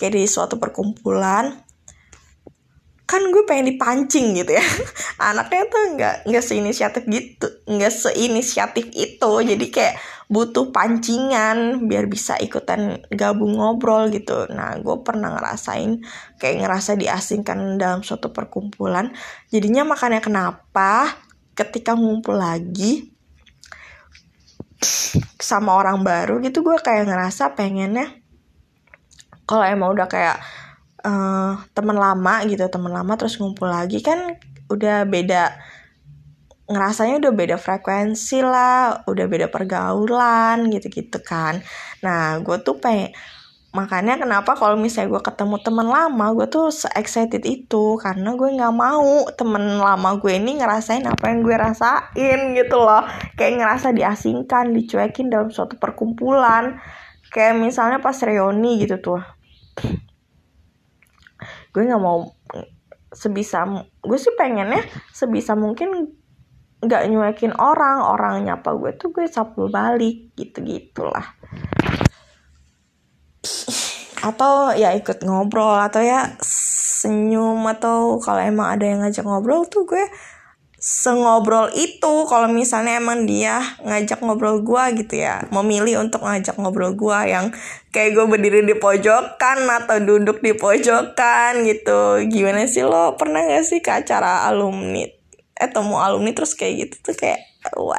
[0.00, 1.65] Kayak di suatu perkumpulan
[3.06, 4.66] kan gue pengen dipancing gitu ya.
[5.30, 9.32] Anaknya tuh nggak nggak seinisiatif gitu nggak seinisiatif itu.
[9.46, 9.94] Jadi kayak
[10.26, 14.50] butuh pancingan biar bisa ikutan gabung ngobrol gitu.
[14.50, 16.02] Nah gue pernah ngerasain
[16.42, 19.14] kayak ngerasa diasingkan dalam suatu perkumpulan.
[19.54, 21.14] Jadinya makanya kenapa
[21.54, 23.16] ketika ngumpul lagi
[25.40, 28.12] sama orang baru gitu gue kayak ngerasa pengennya
[29.46, 30.42] kalau emang udah kayak
[31.06, 34.34] uh, teman lama gitu teman lama terus ngumpul lagi kan
[34.66, 35.54] udah beda
[36.66, 41.62] ngerasanya udah beda frekuensi lah udah beda pergaulan gitu-gitu kan.
[42.02, 43.14] Nah gue tuh pengen
[43.70, 48.56] makanya kenapa kalau misalnya gue ketemu teman lama gue tuh se excited itu karena gue
[48.56, 53.06] nggak mau temen lama gue ini ngerasain apa yang gue rasain gitu loh.
[53.38, 56.82] Kayak ngerasa diasingkan dicuekin dalam suatu perkumpulan.
[57.30, 59.22] Kayak misalnya pas reuni gitu tuh
[61.76, 62.24] gue nggak mau
[63.12, 63.68] sebisa
[64.00, 64.80] gue sih pengennya
[65.12, 66.08] sebisa mungkin
[66.80, 71.36] nggak nyuekin orang orang nyapa gue tuh gue sapu balik gitu gitulah
[74.24, 79.84] atau ya ikut ngobrol atau ya senyum atau kalau emang ada yang ngajak ngobrol tuh
[79.84, 80.04] gue
[80.86, 86.94] sengobrol itu kalau misalnya emang dia ngajak ngobrol gue gitu ya memilih untuk ngajak ngobrol
[86.94, 87.50] gue yang
[87.90, 92.22] kayak gue berdiri di pojokan atau duduk di pojokan gitu.
[92.30, 93.18] Gimana sih lo?
[93.18, 95.10] Pernah gak sih ke acara alumni
[95.56, 97.42] eh temu alumni terus kayak gitu tuh kayak
[97.74, 97.98] wah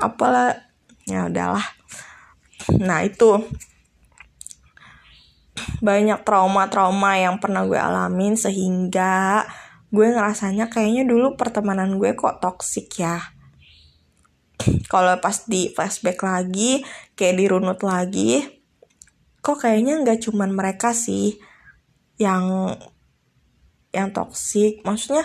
[0.00, 0.64] apalah.
[1.04, 1.66] Ya udahlah.
[2.80, 3.44] Nah itu.
[5.84, 9.44] Banyak trauma-trauma yang pernah gue alamin sehingga
[9.88, 13.20] gue ngerasanya kayaknya dulu pertemanan gue kok toksik ya.
[14.90, 16.82] Kalau pas di flashback lagi
[17.14, 18.58] kayak dirunut lagi
[19.38, 21.38] kok kayaknya nggak cuman mereka sih
[22.18, 22.74] yang
[23.94, 25.24] yang toksik maksudnya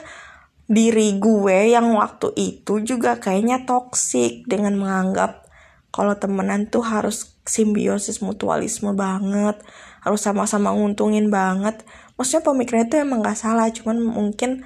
[0.69, 5.43] diri gue yang waktu itu juga kayaknya toksik dengan menganggap
[5.91, 9.59] kalau temenan tuh harus simbiosis mutualisme banget
[9.99, 11.83] harus sama-sama nguntungin banget
[12.15, 14.63] maksudnya pemikirannya itu emang gak salah cuman mungkin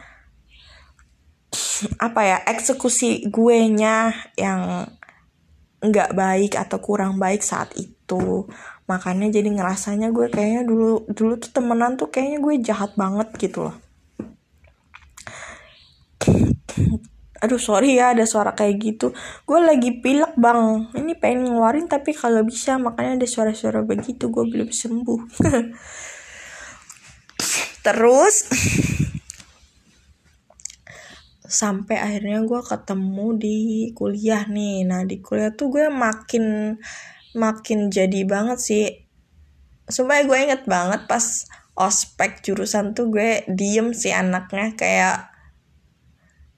[2.01, 4.89] apa ya eksekusi gue nya yang
[5.77, 8.49] nggak baik atau kurang baik saat itu.
[8.89, 13.69] Makanya jadi ngerasanya gue kayaknya dulu dulu tuh temenan tuh kayaknya gue jahat banget gitu
[13.69, 13.75] loh.
[17.37, 19.07] Aduh sorry ya ada suara kayak gitu.
[19.45, 20.89] Gue lagi pilek bang.
[20.97, 25.21] Ini pengen ngeluarin tapi kalau bisa makanya ada suara-suara begitu gue belum sembuh
[27.87, 28.43] terus
[31.47, 33.57] sampai akhirnya gue ketemu di
[33.95, 34.83] kuliah nih.
[34.83, 36.75] Nah di kuliah tuh gue makin
[37.31, 38.85] makin jadi banget sih.
[39.87, 41.47] Supaya gue inget banget pas
[41.79, 45.17] ospek jurusan tuh gue diem sih anaknya kayak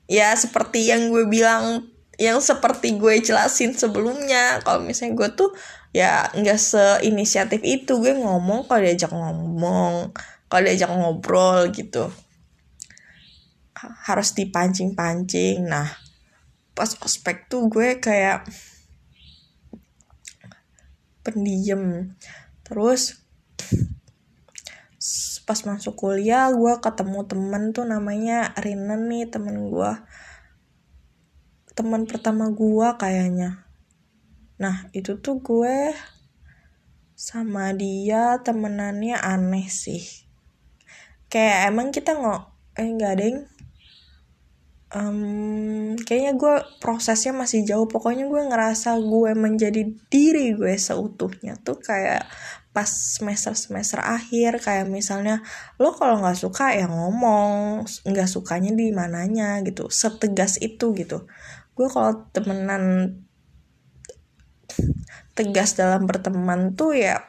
[0.09, 1.85] ya seperti yang gue bilang
[2.17, 4.65] yang seperti gue jelasin sebelumnya.
[4.65, 5.49] Kalau misalnya gue tuh
[5.93, 8.01] ya nggak seinisiatif itu.
[8.01, 10.09] Gue ngomong kalau diajak ngomong
[10.49, 12.09] kalau diajak ngobrol gitu.
[14.09, 15.69] Harus dipancing-pancing.
[15.69, 15.87] Nah
[16.73, 18.47] pas ospek tuh gue kayak
[21.21, 22.15] pendiam
[22.63, 23.19] terus
[25.43, 29.91] pas masuk kuliah gue ketemu temen tuh namanya Rina nih temen gue.
[31.77, 33.67] Teman pertama gue kayaknya.
[34.57, 35.93] Nah itu tuh gue
[37.19, 40.28] sama dia temenannya aneh sih
[41.29, 42.41] kayak emang kita nggak
[42.81, 43.39] eh nggak ada yang
[44.93, 47.85] um, kayaknya gue prosesnya masih jauh.
[47.85, 52.25] Pokoknya gue ngerasa gue menjadi diri gue seutuhnya tuh kayak
[52.73, 54.61] pas semester semester akhir.
[54.61, 55.45] Kayak misalnya
[55.77, 59.87] lo kalau nggak suka ya ngomong nggak sukanya di mananya gitu.
[59.93, 61.29] Setegas itu gitu.
[61.77, 63.15] Gue kalau temenan
[65.33, 67.23] tegas dalam berteman tuh ya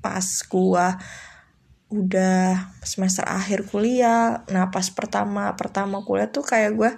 [0.00, 0.86] pas gue
[1.90, 4.46] udah semester akhir kuliah.
[4.48, 6.90] Nah pas pertama pertama kuliah tuh kayak gue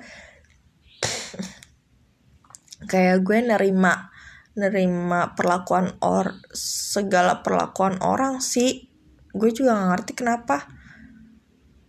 [2.93, 4.13] kayak gue nerima
[4.53, 8.93] nerima perlakuan or segala perlakuan orang sih.
[9.33, 10.69] Gue juga gak ngerti kenapa.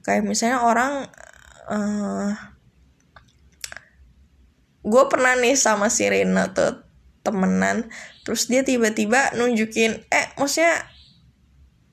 [0.03, 1.11] Kayak misalnya orang
[1.67, 2.31] uh,
[4.83, 6.87] gue pernah nih sama si Rina tuh
[7.19, 7.91] temenan.
[8.23, 10.92] Terus dia tiba-tiba nunjukin eh maksudnya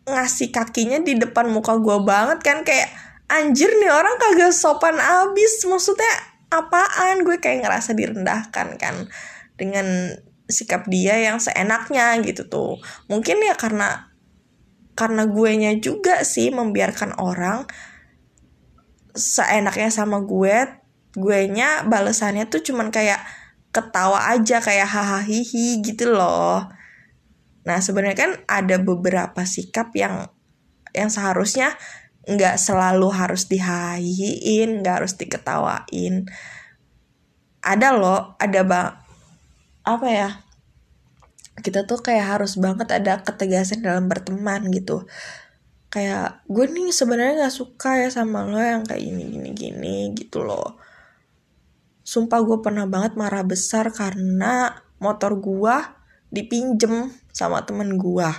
[0.08, 2.88] ngasih kakinya di depan muka gue banget kan kayak
[3.30, 6.10] anjir nih orang kagak sopan abis maksudnya
[6.50, 7.22] apaan?
[7.22, 9.06] Gue kayak ngerasa direndahkan kan
[9.54, 10.16] dengan
[10.50, 12.82] sikap dia yang seenaknya gitu tuh.
[13.06, 14.10] Mungkin ya karena
[14.98, 17.64] karena gue nya juga sih membiarkan orang
[19.16, 20.76] seenaknya sama gue
[21.16, 23.18] gue nya balesannya tuh cuman kayak
[23.70, 25.22] ketawa aja kayak hahaha
[25.82, 26.66] gitu loh
[27.60, 30.32] nah sebenarnya kan ada beberapa sikap yang
[30.96, 31.76] yang seharusnya
[32.28, 36.28] nggak selalu harus dihahiin nggak harus diketawain.
[37.60, 38.88] Ada loh ada bang
[39.84, 40.30] apa ya
[41.60, 45.04] kita tuh kayak harus banget ada ketegasan dalam berteman gitu.
[45.90, 50.46] Kayak gue nih sebenarnya nggak suka ya sama lo yang kayak gini gini gini gitu
[50.46, 50.80] loh.
[52.06, 55.76] Sumpah gue pernah banget marah besar karena motor gue
[56.30, 58.30] dipinjem sama temen gue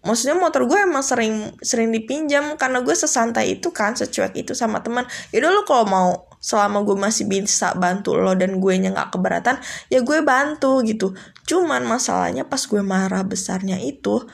[0.00, 4.80] maksudnya motor gue emang sering sering dipinjam karena gue sesantai itu kan secuek itu sama
[4.80, 5.04] teman.
[5.32, 6.08] Yaudah lo kalau mau
[6.40, 9.60] selama gue masih bisa bantu lo dan gue nya nggak keberatan
[9.92, 11.12] ya gue bantu gitu.
[11.44, 14.24] Cuman masalahnya pas gue marah besarnya itu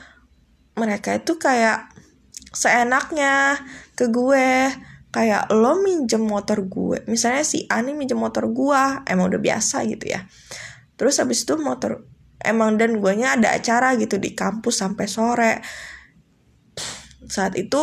[0.79, 1.91] mereka itu kayak
[2.55, 3.59] seenaknya
[3.97, 4.71] ke gue
[5.11, 10.13] kayak lo minjem motor gue misalnya si Ani minjem motor gue emang udah biasa gitu
[10.13, 10.21] ya
[10.97, 12.03] terus habis itu motor
[12.41, 15.53] emang dan gue nya ada acara gitu di kampus sampai sore.
[17.27, 17.81] Saat itu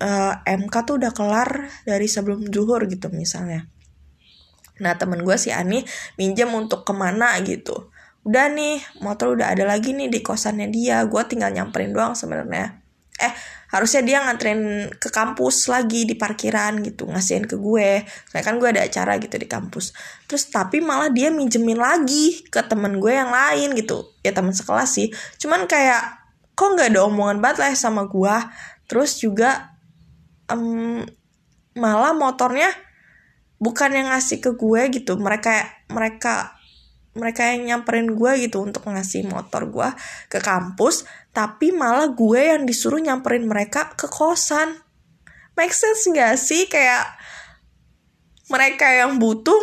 [0.00, 3.66] uh, eh, MK tuh udah kelar dari sebelum zuhur gitu misalnya.
[4.80, 5.84] Nah temen gue si Ani
[6.16, 7.92] minjem untuk ke mana gitu.
[8.24, 11.04] Udah nih motor udah ada lagi nih di kosannya dia.
[11.04, 12.79] Gue tinggal nyamperin doang sebenarnya
[13.20, 13.32] eh
[13.70, 18.02] harusnya dia nganterin ke kampus lagi di parkiran gitu ngasihin ke gue.
[18.34, 19.94] Kayak kan gue ada acara gitu di kampus.
[20.26, 24.10] Terus tapi malah dia minjemin lagi ke temen gue yang lain gitu.
[24.26, 25.14] Ya teman sekelas sih.
[25.38, 26.18] Cuman kayak
[26.58, 28.36] kok nggak ada omongan banget lah sama gue
[28.90, 29.70] terus juga
[30.50, 31.06] um,
[31.78, 32.68] malah motornya
[33.62, 35.14] bukan yang ngasih ke gue gitu.
[35.14, 36.58] Mereka mereka
[37.14, 39.88] mereka yang nyamperin gue gitu untuk ngasih motor gue
[40.30, 44.82] ke kampus tapi malah gue yang disuruh nyamperin mereka ke kosan.
[45.54, 46.66] Make sense gak sih?
[46.66, 47.06] Kayak
[48.50, 49.62] mereka yang butuh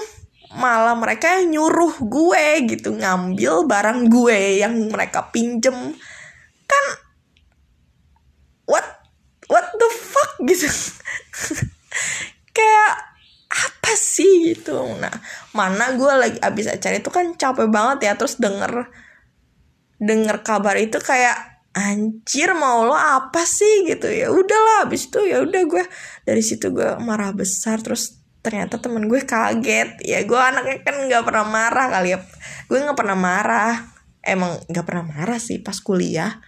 [0.55, 5.75] malah mereka yang nyuruh gue gitu ngambil barang gue yang mereka pinjem.
[6.63, 6.85] Kan
[8.63, 8.87] what
[9.51, 10.71] what the fuck gitu.
[12.55, 12.91] Kayak
[13.51, 14.79] apa sih gitu?
[15.03, 15.11] Nah
[15.51, 18.87] mana gue lagi abis acara itu kan capek banget ya terus denger
[19.97, 23.85] denger kabar itu kayak anjir mau lo apa sih?
[23.85, 24.09] Gitu.
[24.09, 25.83] Ya udahlah abis itu ya udah gue
[26.25, 30.01] dari situ gue marah besar terus ternyata temen gue kaget.
[30.01, 32.19] Ya gue anaknya kan nggak pernah marah kali ya.
[32.65, 33.73] Gue nggak pernah marah.
[34.25, 36.41] Emang nggak pernah marah sih pas kuliah.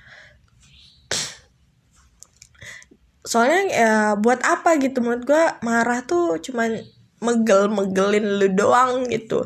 [3.21, 5.05] Soalnya ya buat apa gitu?
[5.05, 6.81] Menurut gue marah tuh cuman
[7.21, 9.45] megel megelin lu doang gitu.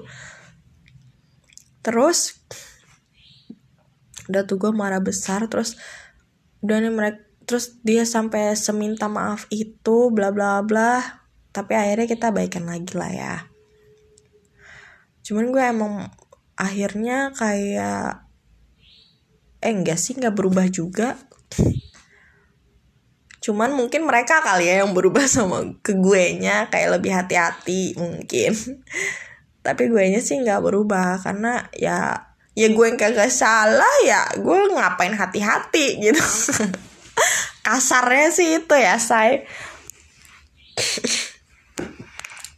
[1.84, 2.43] Terus
[4.32, 5.76] udah tuh gue marah besar terus
[6.64, 12.34] udah nih mereka terus dia sampai seminta maaf itu bla bla bla tapi akhirnya kita
[12.34, 13.36] baikan lagi lah ya.
[15.22, 16.10] Cuman gue emang
[16.58, 18.26] akhirnya kayak
[19.62, 21.14] eh enggak sih nggak berubah juga.
[23.38, 28.58] Cuman mungkin mereka kali ya yang berubah sama ke gue nya kayak lebih hati-hati mungkin.
[29.66, 34.58] Tapi gue nya sih nggak berubah karena ya ya gue yang kagak salah ya gue
[34.74, 36.24] ngapain hati-hati gitu.
[37.66, 39.46] Kasarnya sih itu ya say.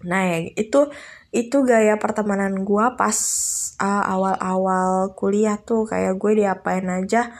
[0.03, 0.91] Nah ya itu
[1.35, 3.17] itu gaya pertemanan gue pas
[3.79, 5.87] uh, awal-awal kuliah tuh.
[5.87, 7.31] Kayak gue diapain aja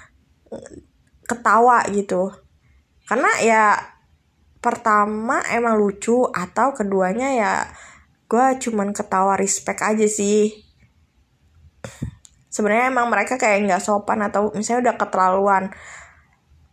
[1.28, 2.32] ketawa gitu.
[3.06, 3.64] Karena ya
[4.66, 7.54] pertama emang lucu atau keduanya ya
[8.26, 10.65] gue cuman ketawa respect aja sih
[12.56, 15.64] sebenarnya emang mereka kayak nggak sopan atau misalnya udah keterlaluan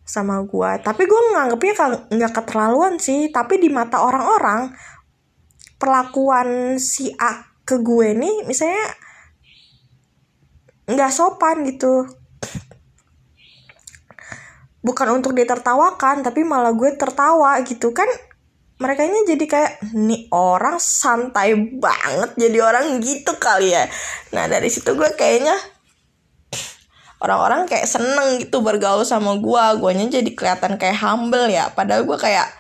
[0.07, 1.75] sama gue tapi gue nganggepnya
[2.07, 4.71] nggak keterlaluan sih tapi di mata orang-orang
[5.83, 8.87] perlakuan si A ke gue nih misalnya
[10.87, 12.07] nggak sopan gitu.
[14.83, 17.95] Bukan untuk ditertawakan tapi malah gue tertawa gitu.
[17.95, 18.07] Kan
[18.83, 23.87] mereka ini jadi kayak nih orang santai banget jadi orang gitu kali ya.
[24.35, 25.55] Nah dari situ gue kayaknya
[27.23, 31.71] orang-orang kayak seneng gitu bergaul sama gue guanya jadi kelihatan kayak humble ya.
[31.71, 32.51] Padahal gue kayak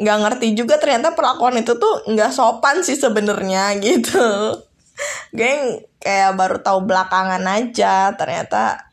[0.00, 4.56] nggak ngerti juga ternyata perlakuan itu tuh nggak sopan sih sebenarnya gitu.
[5.36, 8.85] Gue kayak baru tahu belakangan aja ternyata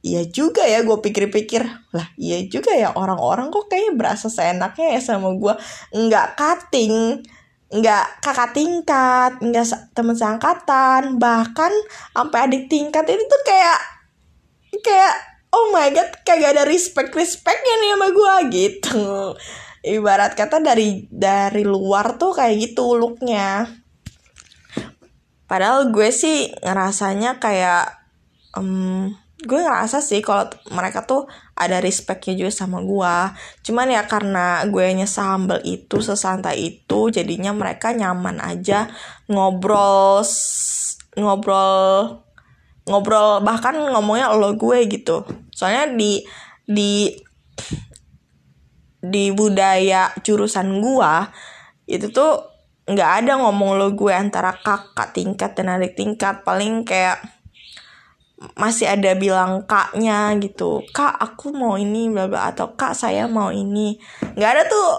[0.00, 1.62] iya juga ya gue pikir-pikir.
[1.92, 5.54] Lah iya juga ya orang-orang kok kayaknya berasa seenaknya ya sama gue
[5.92, 7.24] nggak cutting
[7.70, 11.70] nggak kakak tingkat nggak teman seangkatan bahkan
[12.10, 13.78] sampai adik tingkat itu tuh kayak
[14.82, 15.14] kayak
[15.54, 19.04] oh my god kayak gak ada respect respectnya nih sama gue gitu.
[19.80, 23.64] Ibarat kata dari dari luar tuh kayak gitu looknya.
[25.50, 27.90] Padahal gue sih ngerasanya kayak
[28.54, 29.10] um,
[29.40, 31.24] gue ngerasa sih kalau mereka tuh
[31.56, 33.16] ada respectnya juga sama gue
[33.64, 35.08] cuman ya karena gue nya
[35.64, 38.92] itu sesantai itu jadinya mereka nyaman aja
[39.32, 40.20] ngobrol
[41.16, 42.20] ngobrol
[42.90, 45.22] ngobrol bahkan ngomongnya lo gue gitu.
[45.54, 46.26] Soalnya di
[46.66, 47.14] di
[49.00, 51.12] di budaya jurusan gue
[51.88, 52.50] itu tuh
[52.90, 56.42] nggak ada ngomong lo gue antara kakak tingkat dan adik tingkat.
[56.42, 57.22] Paling kayak
[58.56, 60.80] masih ada bilang kaknya gitu.
[60.96, 64.00] Kak aku mau ini bla bla atau kak saya mau ini.
[64.36, 64.90] Nggak ada tuh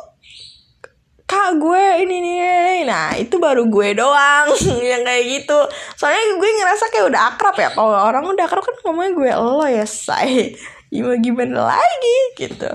[1.26, 4.52] kak gue ini nih nah itu baru gue doang
[4.92, 5.60] yang kayak gitu.
[5.98, 7.70] Soalnya gue ngerasa kayak udah akrab ya.
[7.74, 10.54] Kalau orang udah akrab kan ngomongnya gue lo ya say.
[10.94, 12.68] Gimana gimana lagi gitu.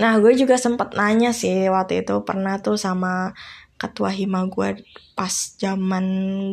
[0.00, 3.34] Nah gue juga sempat nanya sih waktu itu pernah tuh sama
[3.76, 4.78] ketua hima gue
[5.12, 6.04] pas zaman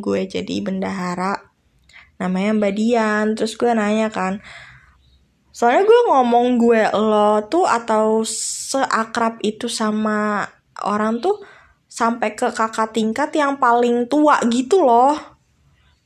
[0.04, 1.50] gue jadi bendahara
[2.20, 3.26] namanya Mbak Dian.
[3.34, 4.44] Terus gue nanya kan
[5.50, 10.48] soalnya gue ngomong gue lo tuh atau seakrab itu sama
[10.88, 11.42] orang tuh
[11.90, 15.18] sampai ke kakak tingkat yang paling tua gitu loh.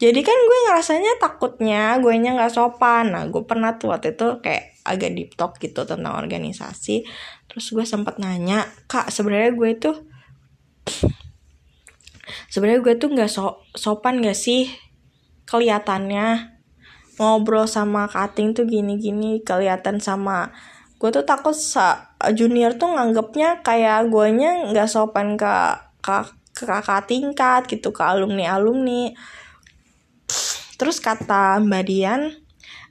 [0.02, 3.14] Jadi kan gue ngerasanya takutnya gue nya nggak sopan.
[3.14, 7.06] Nah gue pernah tuh waktu itu kayak agak deep talk gitu tentang organisasi.
[7.46, 9.96] Terus gue sempat nanya kak sebenarnya gue tuh
[12.48, 14.72] sebenarnya gue tuh nggak so sopan gak sih
[15.48, 16.54] kelihatannya?
[17.14, 20.50] Ngobrol sama cutting tuh gini-gini kelihatan sama
[21.04, 25.52] gue tuh takut sa junior tuh nganggepnya kayak guanya nggak sopan ke
[26.00, 26.16] ke
[26.64, 29.12] kakak tingkat gitu ke alumni alumni
[30.80, 32.32] terus kata mbak Dian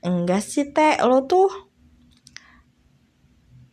[0.05, 1.49] enggak sih teh lo tuh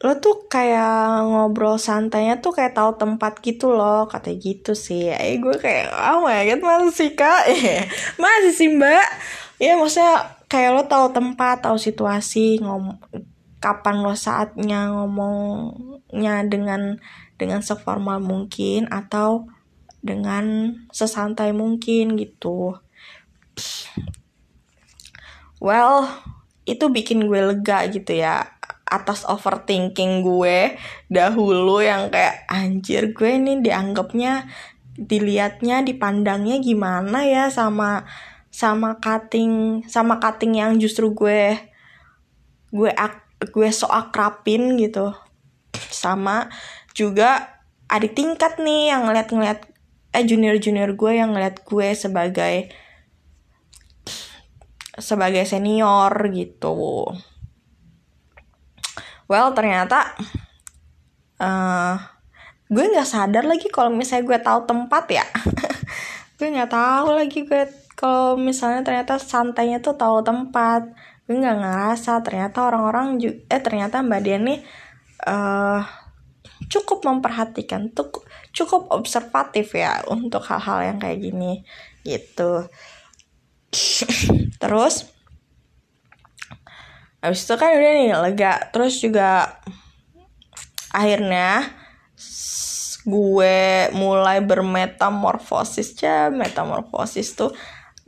[0.01, 5.12] lo tuh kayak ngobrol santainya tuh kayak tahu tempat gitu loh kata gitu sih.
[5.12, 7.42] Eh gue kayak oh my god masih sih kak?
[7.53, 7.84] Eh,
[8.16, 9.05] masih sih mbak.
[9.61, 12.96] Ya maksudnya kayak lo tahu tempat tahu situasi ngom
[13.61, 16.96] kapan lo saatnya ngomongnya dengan
[17.36, 19.53] dengan seformal mungkin atau
[20.01, 22.80] dengan sesantai mungkin gitu.
[25.61, 26.09] Well
[26.64, 28.60] itu bikin gue lega gitu ya
[28.91, 30.74] atas overthinking gue
[31.07, 34.51] dahulu yang kayak anjir gue ini dianggapnya
[34.99, 38.05] dilihatnya dipandangnya gimana ya sama
[38.51, 41.70] sama cutting sama cutting yang justru gue
[42.70, 45.14] gue ak, gue so akrapin gitu.
[45.74, 46.51] Sama
[46.95, 49.66] juga adik tingkat nih yang ngeliat-ngeliat
[50.11, 52.70] eh junior junior gue yang ngeliat gue sebagai
[54.99, 57.07] sebagai senior gitu
[59.31, 60.11] well ternyata
[61.39, 61.95] uh,
[62.66, 65.26] gue nggak sadar lagi kalau misalnya gue tahu tempat ya.
[66.41, 67.68] Gue nggak tahu lagi gue
[67.99, 70.89] kalau misalnya ternyata santainya tuh tahu tempat.
[71.28, 74.64] Gue nggak ngerasa ternyata orang-orang eh ternyata mbak Dian nih
[75.28, 75.85] uh,
[76.72, 77.93] cukup memperhatikan
[78.57, 81.61] cukup observatif ya untuk hal-hal yang kayak gini
[82.09, 82.64] gitu.
[84.62, 85.12] Terus
[87.21, 88.53] Habis itu kan udah nih lega.
[88.73, 89.61] Terus juga
[90.91, 91.68] akhirnya
[93.05, 95.97] gue mulai bermetamorfosis.
[96.01, 97.53] Ya metamorfosis tuh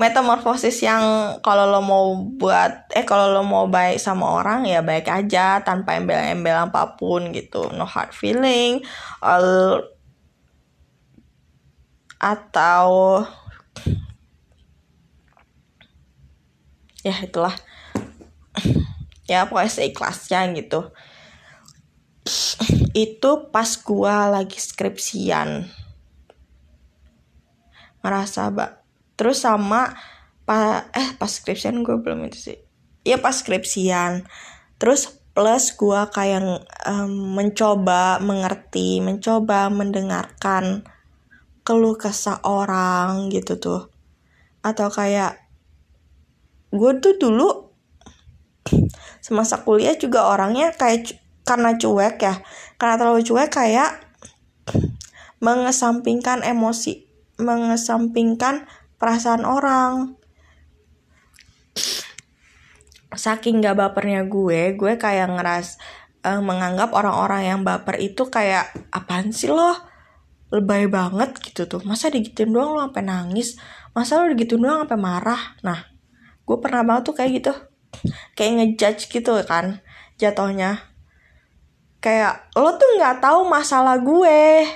[0.00, 5.06] metamorfosis yang kalau lo mau buat eh kalau lo mau baik sama orang ya baik
[5.06, 7.68] aja tanpa embel-embel apa pun gitu.
[7.76, 8.80] No hard feeling
[9.20, 9.84] all,
[12.18, 13.22] atau
[17.04, 17.54] ya itulah
[19.26, 20.90] ya pokoknya seikhlasnya gitu.
[22.94, 25.66] Itu pas gua lagi skripsian.
[28.02, 28.70] Ngerasa mbak.
[29.18, 29.94] Terus sama
[30.42, 32.58] pa eh pas skripsian gue belum itu sih.
[33.06, 34.26] Ya pas skripsian.
[34.78, 40.84] Terus plus gua kayak um, mencoba mengerti mencoba mendengarkan
[41.62, 43.90] keluh kesah orang gitu tuh.
[44.62, 45.42] Atau kayak
[46.72, 47.70] gue tuh dulu
[49.22, 51.14] semasa kuliah juga orangnya kayak
[51.46, 52.34] karena cuek ya.
[52.76, 54.02] Karena terlalu cuek kayak
[55.38, 57.06] mengesampingkan emosi
[57.38, 58.66] mengesampingkan
[58.98, 60.18] perasaan orang.
[63.12, 65.78] Saking gak bapernya gue gue kayak ngeras
[66.26, 69.76] uh, menganggap orang-orang yang baper itu kayak apaan sih loh
[70.52, 71.80] lebay banget gitu tuh.
[71.84, 73.56] Masa digituin doang lo sampai nangis?
[73.92, 75.42] Masa lo digituin doang sampai marah?
[75.64, 75.80] Nah
[76.42, 77.52] gue pernah banget tuh kayak gitu
[78.34, 79.84] kayak ngejudge gitu kan
[80.16, 80.92] jatohnya
[82.02, 84.66] kayak lo tuh nggak tahu masalah gue.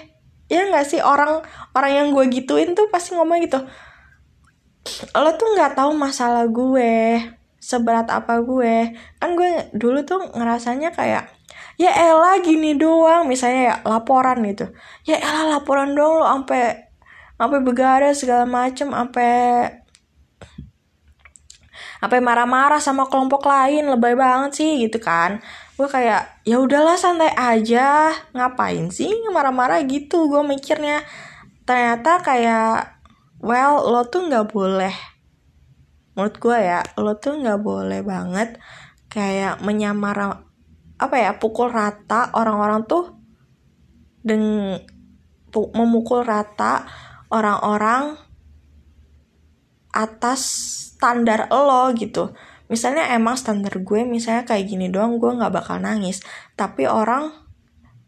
[0.47, 1.43] Ya nggak sih orang
[1.75, 3.59] orang yang gue gituin tuh pasti ngomong gitu
[5.19, 7.19] lo tuh nggak tahu masalah gue
[7.59, 8.95] seberat apa gue.
[9.19, 11.27] Kan gue dulu tuh ngerasanya kayak
[11.75, 13.27] ya Ella gini doang.
[13.27, 14.71] Misalnya ya laporan gitu.
[15.03, 16.87] Ya Ella laporan doang lo sampai
[17.37, 19.35] sampai begadang segala macem sampai
[22.07, 25.43] apa marah-marah sama kelompok lain lebay banget sih gitu kan.
[25.75, 28.15] Gue kayak ya udahlah santai aja.
[28.33, 30.31] Ngapain sih marah-marah gitu?
[30.31, 31.03] Gue mikirnya.
[31.67, 32.97] Ternyata kayak
[33.43, 34.95] well lo tuh nggak boleh
[36.17, 38.57] menurut gue ya lo tuh nggak boleh banget
[39.13, 40.41] kayak menyamar
[40.97, 43.21] apa ya pukul rata orang-orang tuh
[44.25, 44.81] dengan
[45.53, 46.89] memukul rata
[47.29, 48.17] orang-orang
[49.93, 50.73] atas
[51.07, 52.35] standar lo gitu.
[52.67, 56.19] Misalnya emang standar gue misalnya kayak gini doang gue nggak bakal nangis.
[56.59, 57.31] Tapi orang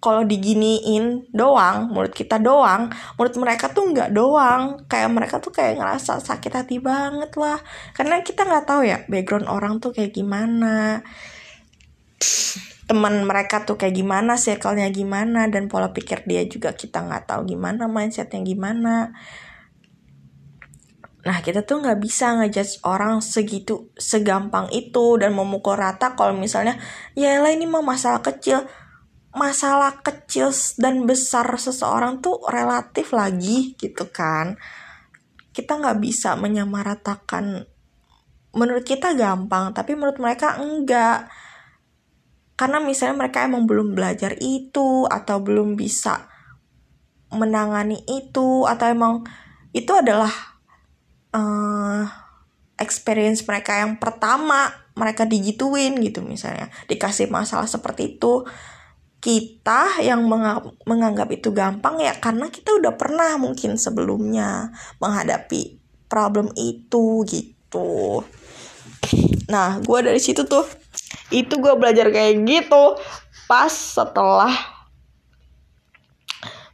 [0.03, 2.87] kalau diginiin doang mulut kita doang
[3.19, 4.83] mulut mereka tuh nggak doang.
[4.91, 7.63] Kayak mereka tuh kayak ngerasa sakit hati banget lah.
[7.95, 11.07] Karena kita nggak tahu ya background orang tuh kayak gimana.
[12.91, 17.55] Teman mereka tuh kayak gimana circle-nya gimana dan pola pikir dia juga kita nggak tahu
[17.55, 19.15] gimana mindsetnya gimana
[21.27, 26.79] Nah kita tuh nggak bisa ngejudge orang segitu segampang itu dan memukul rata kalau misalnya
[27.19, 28.63] ya lah ini mah masalah kecil.
[29.35, 34.57] Masalah kecil dan besar seseorang tuh relatif lagi gitu kan.
[35.51, 37.67] Kita nggak bisa menyamaratakan
[38.55, 41.27] menurut kita gampang tapi menurut mereka enggak.
[42.59, 46.27] Karena misalnya mereka emang belum belajar itu atau belum bisa
[47.31, 49.15] menangani itu atau emang
[49.77, 50.33] itu adalah
[51.35, 52.05] uh,
[52.79, 56.71] experience mereka yang pertama mereka digituin gitu misalnya.
[56.91, 58.47] Dikasih masalah seperti itu.
[59.19, 60.23] Kita yang
[60.87, 64.71] menganggap itu gampang ya karena kita udah pernah mungkin sebelumnya
[65.03, 68.23] menghadapi problem itu gitu.
[69.51, 70.63] Nah gue dari situ tuh
[71.35, 72.97] itu gue belajar kayak gitu
[73.51, 74.55] pas setelah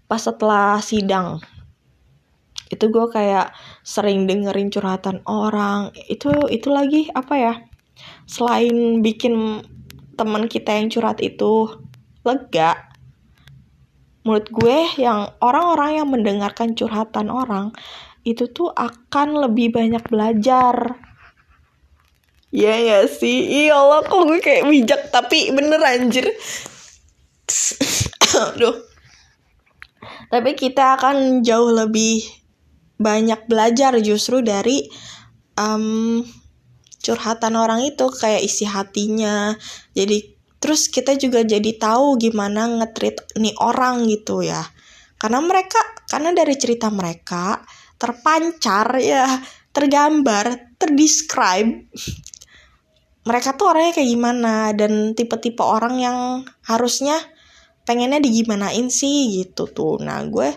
[0.05, 1.41] pas setelah sidang.
[2.69, 5.93] Itu gue kayak sering dengerin curhatan orang.
[6.09, 7.55] Itu itu lagi apa ya
[8.25, 9.63] selain bikin
[10.17, 11.69] teman kita yang curhat itu
[12.25, 12.91] lega.
[14.25, 17.77] Menurut gue yang orang-orang yang mendengarkan curhatan orang
[18.25, 20.97] itu tuh akan lebih banyak belajar.
[22.49, 23.69] Iya ya sih.
[23.69, 26.25] Iya Allah kok gue kayak bijak Tapi bener anjir.
[28.57, 28.81] Aduh.
[30.33, 32.44] Tapi kita akan jauh lebih
[32.97, 34.87] Banyak belajar justru dari
[35.59, 36.23] um,
[37.05, 39.53] Curhatan orang itu Kayak isi hatinya.
[39.93, 40.35] Jadi
[40.65, 44.65] Terus kita juga jadi tahu gimana ngetrit nih orang gitu ya.
[45.21, 45.77] Karena mereka
[46.09, 47.61] karena dari cerita mereka
[48.01, 49.29] terpancar ya
[49.77, 51.93] tergambar terdescribe
[53.29, 54.73] mereka tuh orangnya kayak gimana.
[54.73, 56.19] Dan tipe-tipe orang yang
[56.65, 57.21] harusnya
[57.85, 60.01] pengennya digimanain sih gitu tuh.
[60.01, 60.49] Nah gue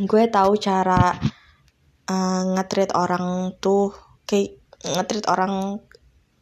[0.00, 1.12] gue tahu cara
[2.08, 3.92] uh, ngetrit orang tuh
[4.24, 5.82] kayak ngetrit orang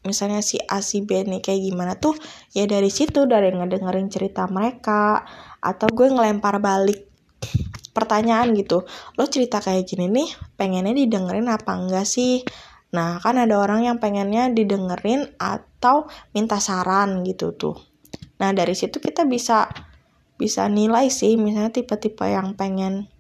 [0.07, 2.17] misalnya si A si B nih kayak gimana tuh
[2.57, 5.27] ya dari situ dari ngedengerin cerita mereka
[5.61, 7.11] atau gue ngelempar balik
[7.93, 8.87] pertanyaan gitu
[9.19, 12.47] lo cerita kayak gini nih pengennya didengerin apa enggak sih
[12.91, 17.79] Nah, kan ada orang yang pengennya didengerin atau minta saran gitu tuh.
[18.43, 19.71] Nah, dari situ kita bisa
[20.41, 23.13] bisa nilai sih misalnya tipe-tipe yang pengen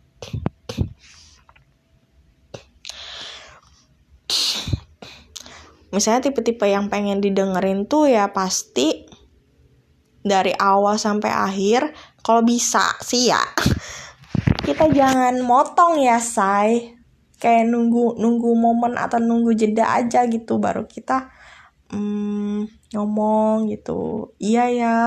[5.91, 9.07] misalnya tipe-tipe yang pengen didengerin tuh ya pasti
[10.23, 11.91] dari awal sampai akhir
[12.23, 13.41] kalau bisa sih ya.
[14.66, 16.95] Kita jangan motong ya say.
[17.41, 21.33] Kayak nunggu nunggu momen atau nunggu jeda aja gitu baru kita
[21.89, 24.29] hmm, ngomong gitu.
[24.37, 24.99] Iya ya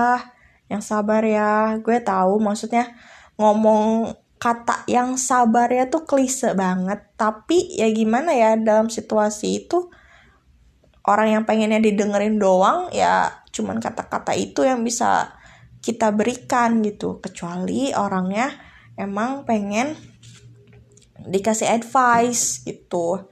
[0.66, 1.78] yang sabar ya.
[1.78, 2.90] Gue tahu maksudnya
[3.38, 7.00] ngomong kata yang sabar ya tuh klise banget.
[7.16, 9.88] Tapi ya gimana ya dalam situasi itu
[11.08, 15.32] orang yang pengennya didengerin doang ya cuman kata-kata itu yang bisa
[15.80, 17.24] kita berikan gitu.
[17.24, 18.52] Kecuali orangnya
[19.00, 19.96] emang pengen
[21.24, 23.24] dikasih advice gitu.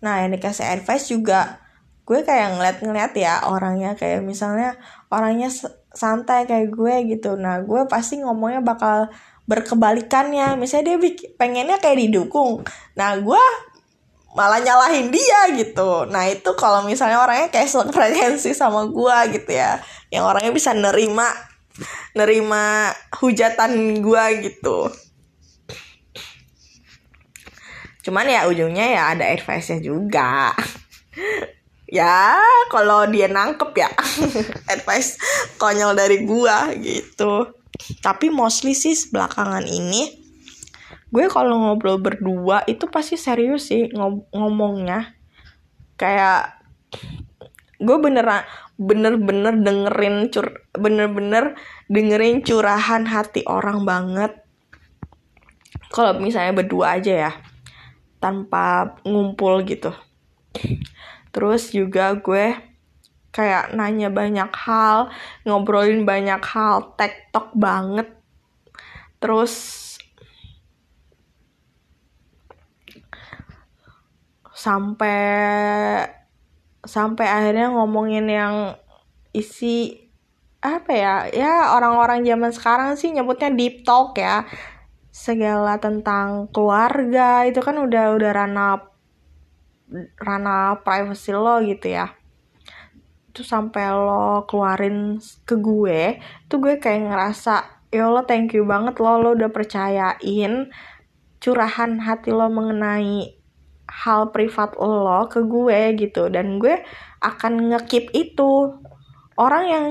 [0.00, 1.60] Nah yang dikasih advice juga
[2.08, 4.00] gue kayak ngeliat-ngeliat ya orangnya.
[4.00, 4.80] Kayak misalnya
[5.12, 5.52] orangnya
[5.90, 7.34] santai kayak gue gitu.
[7.34, 9.10] Nah gue pasti ngomongnya bakal
[9.46, 10.54] berkebalikannya.
[10.58, 10.98] Misalnya dia
[11.34, 12.62] pengennya kayak didukung.
[12.94, 13.42] Nah gue
[14.34, 16.06] malah nyalahin dia gitu.
[16.06, 21.26] Nah itu kalau misalnya orangnya kayak frekuensi sama gue gitu ya yang orangnya bisa nerima
[22.14, 24.90] nerima hujatan gue gitu.
[28.00, 30.54] Cuman ya ujungnya ya ada advice-nya juga
[31.90, 32.38] ya
[32.70, 33.90] kalau dia nangkep ya.
[34.74, 35.18] Advice
[35.58, 37.50] konyol dari gua gitu.
[38.00, 40.20] Tapi mostly sih belakangan ini
[41.10, 45.18] gue kalau ngobrol berdua itu pasti serius sih ngom ngomongnya.
[45.98, 46.62] Kayak
[47.82, 48.46] gue beneran
[48.80, 51.58] bener-bener dengerin cur bener-bener
[51.90, 54.38] dengerin curahan hati orang banget.
[55.90, 57.32] Kalau misalnya berdua aja ya
[58.22, 59.90] tanpa ngumpul gitu
[61.30, 62.70] terus juga gue
[63.30, 65.10] kayak nanya banyak hal
[65.46, 68.10] ngobrolin banyak hal tektok banget.
[69.22, 69.54] Terus
[74.50, 75.16] sampai
[76.84, 78.54] sampai akhirnya ngomongin yang
[79.32, 79.96] isi
[80.60, 84.44] apa ya ya orang-orang zaman sekarang sih nyebutnya deep talk ya.
[85.10, 88.89] Segala tentang keluarga itu kan udah udah rana
[90.18, 92.14] rana privacy lo gitu ya.
[93.30, 96.18] Itu sampai lo keluarin ke gue
[96.50, 97.54] tuh gue kayak ngerasa
[97.90, 100.70] ya lo thank you banget lo lo udah percayain
[101.42, 103.34] curahan hati lo mengenai
[103.90, 106.30] hal privat lo ke gue gitu.
[106.30, 106.82] Dan gue
[107.22, 108.78] akan ngekip itu.
[109.40, 109.86] Orang yang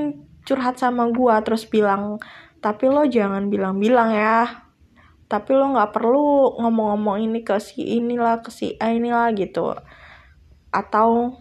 [0.45, 2.21] curhat sama gue terus bilang
[2.59, 4.67] tapi lo jangan bilang-bilang ya.
[5.29, 9.77] Tapi lo nggak perlu ngomong-ngomong ini ke si inilah ke si A inilah gitu
[10.69, 11.37] atau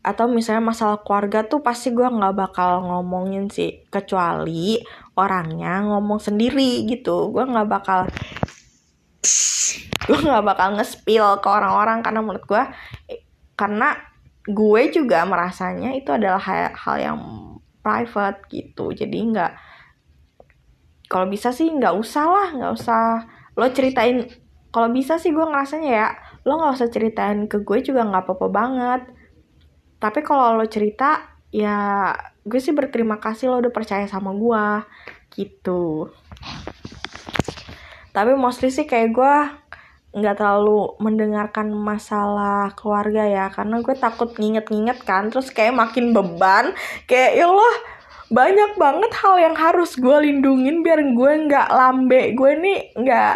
[0.00, 3.84] atau misalnya masalah keluarga tuh pasti gue nggak bakal ngomongin sih.
[3.92, 4.80] Kecuali
[5.12, 7.28] orangnya ngomong sendiri gitu.
[7.32, 8.08] Gue nggak bakal
[10.10, 12.62] gue nggak bakal nge-spill ke orang-orang karena menurut gue
[13.54, 13.94] karena
[14.48, 17.20] gue juga merasanya itu adalah hal, hal yang
[17.84, 18.96] private gitu.
[18.96, 19.52] Jadi nggak
[21.12, 23.02] kalau bisa sih nggak usah lah nggak usah.
[23.54, 24.24] Lo ceritain
[24.72, 26.08] kalau bisa sih gue ngerasanya ya
[26.50, 29.02] lo nggak usah ceritain ke gue juga nggak apa-apa banget.
[30.02, 32.10] Tapi kalau lo cerita ya
[32.42, 34.66] gue sih berterima kasih lo udah percaya sama gue
[35.38, 36.10] gitu.
[38.10, 39.36] Tapi mostly sih kayak gue
[40.10, 46.74] nggak terlalu mendengarkan masalah keluarga ya karena gue takut nginget-nginget kan terus kayak makin beban
[47.06, 47.74] kayak ya Allah
[48.26, 52.34] banyak banget hal yang harus gue lindungin biar gue nggak lambe.
[52.34, 53.34] Gue nih nggak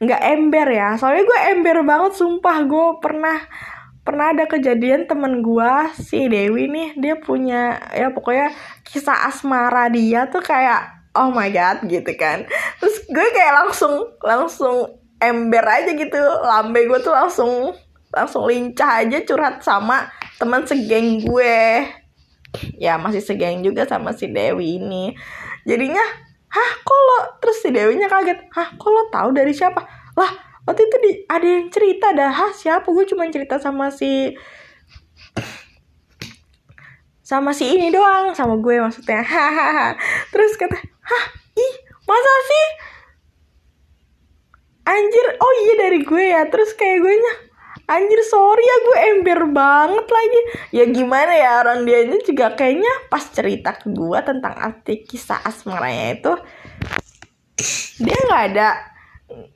[0.00, 0.88] nggak ember ya.
[1.00, 2.56] Soalnya gue ember banget sumpah.
[2.68, 3.38] Gue pernah
[4.06, 6.88] pernah ada kejadian temen gue si Dewi nih.
[7.00, 8.54] Dia punya ya pokoknya
[8.86, 12.44] kisah asmara dia tuh kayak oh my god gitu kan.
[12.78, 14.76] Terus gue kayak langsung langsung
[15.18, 16.20] ember aja gitu.
[16.44, 17.72] Lambe gue tuh langsung
[18.14, 21.88] langsung lincah aja curhat sama teman segeng gue.
[22.80, 25.12] Ya masih segeng juga sama si Dewi ini.
[25.66, 26.00] Jadinya
[26.50, 28.38] hah kok lo terus si Dewinya kaget.
[28.52, 29.82] Hah kok lo tahu dari siapa?
[30.16, 30.30] Lah
[30.66, 32.32] waktu itu di, ada yang cerita dah.
[32.32, 32.86] Hah siapa?
[32.90, 34.34] Gue cuma cerita sama si
[37.26, 39.22] sama si ini doang sama gue maksudnya.
[40.32, 41.24] Terus kata hah
[41.58, 41.74] ih
[42.06, 42.66] masa sih?
[44.86, 46.46] Anjir oh iya dari gue ya.
[46.46, 47.34] Terus kayak gue nya
[47.86, 50.40] anjir sorry ya gue ember banget lagi.
[50.74, 55.38] Ya gimana ya orang dia ini juga kayaknya pas cerita ke gue tentang arti kisah
[55.46, 56.32] asmaranya itu
[58.02, 58.68] dia nggak ada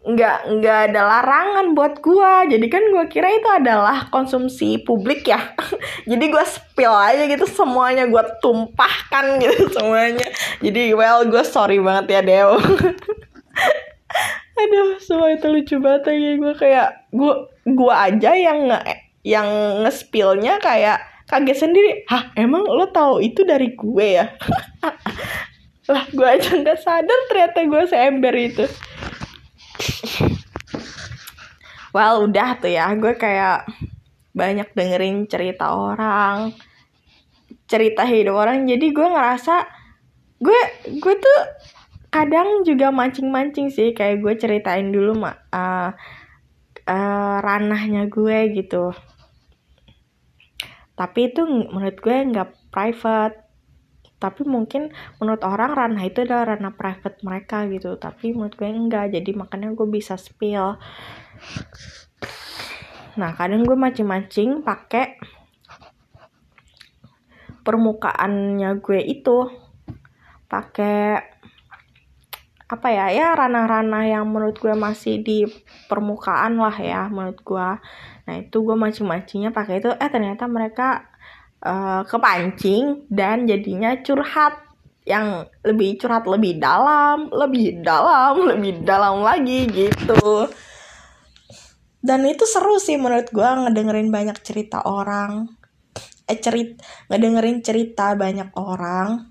[0.01, 2.43] nggak nggak ada larangan buat gua.
[2.49, 5.55] Jadi kan gua kira itu adalah konsumsi publik ya.
[6.11, 10.27] Jadi gua spill aja gitu semuanya gua tumpahkan gitu semuanya.
[10.59, 12.59] Jadi well gue sorry banget ya Dew
[14.61, 18.71] aduh semua itu lucu banget ya gue kayak gua gua aja yang
[19.21, 19.49] yang
[19.85, 21.93] ngespillnya kayak kaget sendiri.
[22.11, 24.27] Hah emang lo tahu itu dari gue ya?
[25.93, 28.65] Lah gue aja nggak sadar ternyata gue seember itu.
[31.95, 33.67] Well udah tuh ya gue kayak
[34.31, 36.55] banyak dengerin cerita orang
[37.71, 38.67] cerita hidup orang.
[38.67, 39.55] Jadi gue ngerasa
[40.43, 40.61] gue
[40.99, 41.39] gue tuh
[42.11, 43.95] kadang juga mancing-mancing sih.
[43.95, 45.95] Kayak gue ceritain dulu mak uh,
[46.87, 48.93] uh, ranahnya gue gitu.
[50.97, 53.37] Tapi itu menurut gue nggak private.
[54.21, 57.97] Tapi mungkin menurut orang ranah itu adalah ranah private mereka gitu.
[57.97, 60.77] Tapi menurut gue enggak jadi makanya gue bisa spill.
[63.17, 65.17] Nah kadang gue mancing-mancing pakai
[67.65, 69.49] permukaannya gue itu.
[70.51, 71.30] Pakai
[72.71, 75.43] apa ya ya ranah-ranah yang menurut gue masih di
[75.91, 77.69] permukaan lah ya menurut gue
[78.31, 81.11] nah itu gue mancing-mancingnya pakai itu eh ternyata mereka
[81.67, 84.71] uh, kepancing dan jadinya curhat
[85.09, 90.47] yang lebih curhat lebih dalam, lebih dalam, lebih dalam lagi gitu.
[92.01, 95.53] Dan itu seru sih menurut gue ngedengerin banyak cerita orang.
[96.25, 96.81] Eh cerit
[97.13, 99.30] ngedengerin cerita banyak orang.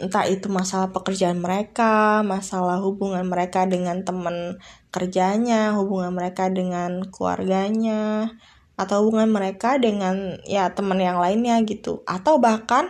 [0.00, 4.56] Entah itu masalah pekerjaan mereka, masalah hubungan mereka dengan teman
[4.88, 8.32] kerjanya, hubungan mereka dengan keluarganya,
[8.80, 12.00] atau hubungan mereka dengan ya teman yang lainnya gitu.
[12.08, 12.88] Atau bahkan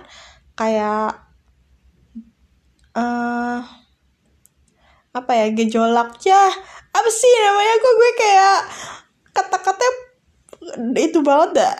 [0.55, 1.18] kayak
[2.94, 3.59] uh,
[5.12, 6.40] apa ya gejolak ya
[6.92, 8.59] apa sih namanya kok gue kayak
[9.32, 9.86] kata-kata
[10.96, 11.74] itu banget dah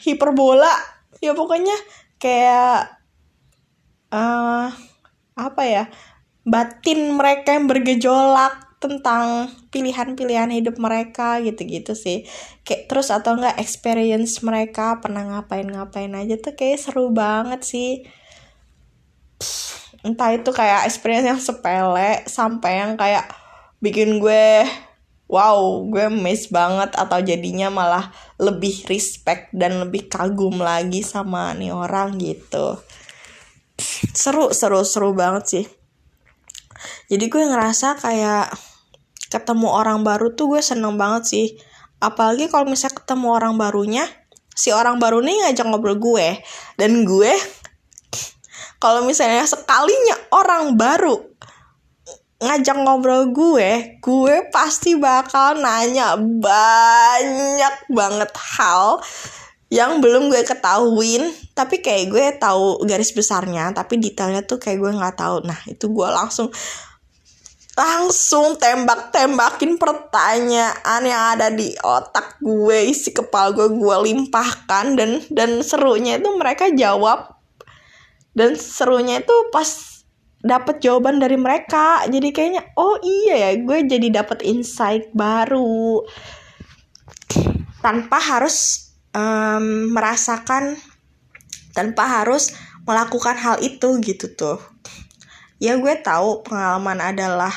[0.00, 0.72] hiperbola.
[1.20, 1.76] Ya pokoknya
[2.16, 2.95] kayak
[4.10, 4.68] uh,
[5.36, 5.84] apa ya
[6.46, 12.28] batin mereka yang bergejolak tentang pilihan-pilihan hidup mereka gitu-gitu sih.
[12.62, 18.06] Kayak terus atau enggak experience mereka pernah ngapain-ngapain aja tuh kayak seru banget sih.
[20.06, 23.26] Entah itu kayak experience yang sepele sampai yang kayak
[23.82, 24.62] bikin gue
[25.26, 31.74] wow gue miss banget atau jadinya malah lebih respect dan lebih kagum lagi sama nih
[31.74, 32.78] orang gitu
[34.16, 35.64] seru seru seru banget sih.
[37.06, 38.52] Jadi gue ngerasa kayak
[39.28, 41.46] ketemu orang baru tuh gue seneng banget sih.
[42.00, 44.04] Apalagi kalau misalnya ketemu orang barunya
[44.56, 46.40] si orang baru nih ngajak ngobrol gue.
[46.80, 47.32] Dan gue
[48.76, 51.16] kalau misalnya sekalinya orang baru
[52.36, 59.00] ngajak ngobrol gue, gue pasti bakal nanya banyak banget hal
[59.66, 64.92] yang belum gue ketahuin tapi kayak gue tahu garis besarnya tapi detailnya tuh kayak gue
[64.94, 65.42] nggak tahu.
[65.42, 66.54] Nah itu gue langsung
[67.76, 74.94] langsung tembak-tembakin pertanyaan yang ada di otak gue isi kepala gue gue limpahkan.
[74.94, 77.34] Dan dan serunya itu mereka jawab.
[78.38, 79.66] Dan serunya itu pas
[80.46, 82.06] dapat jawaban dari mereka.
[82.06, 86.06] Jadi kayaknya oh iya ya gue jadi dapat insight baru.
[87.82, 88.85] Tanpa harus
[89.16, 90.76] um, merasakan
[91.72, 92.52] tanpa harus
[92.84, 94.60] melakukan hal itu gitu tuh.
[95.56, 97.52] Ya gue tahu pengalaman adalah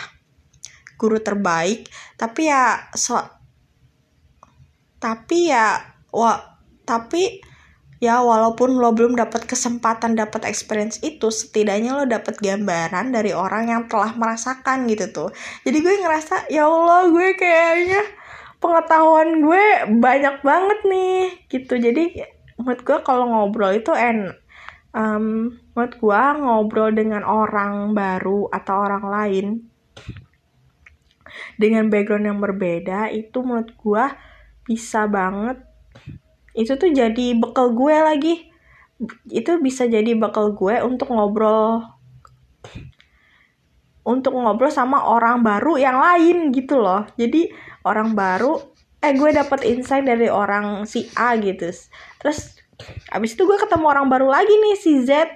[0.99, 1.87] guru terbaik
[2.19, 3.15] tapi ya so
[4.99, 6.35] tapi ya wa
[6.83, 7.39] tapi
[8.03, 13.71] ya walaupun lo belum dapat kesempatan dapat experience itu setidaknya lo dapat gambaran dari orang
[13.71, 15.29] yang telah merasakan gitu tuh.
[15.63, 18.03] Jadi gue ngerasa ya allah gue kayaknya
[18.59, 19.65] pengetahuan gue
[19.99, 21.79] banyak banget nih gitu.
[21.79, 22.23] Jadi
[22.59, 24.35] menurut gue kalau ngobrol itu en
[24.91, 29.47] um, menurut gue ngobrol dengan orang baru atau orang lain
[31.55, 34.05] dengan background yang berbeda itu menurut gue
[34.67, 35.61] bisa banget
[36.57, 38.35] itu tuh jadi bekal gue lagi.
[39.31, 41.87] Itu bisa jadi bekal gue untuk ngobrol
[44.03, 47.05] untuk ngobrol sama orang baru yang lain gitu loh.
[47.15, 47.47] Jadi
[47.85, 48.59] orang baru
[48.99, 51.71] eh gue dapet insight dari orang si A gitu.
[52.19, 52.59] Terus
[53.11, 55.27] abis itu gue ketemu orang baru lagi nih si Z.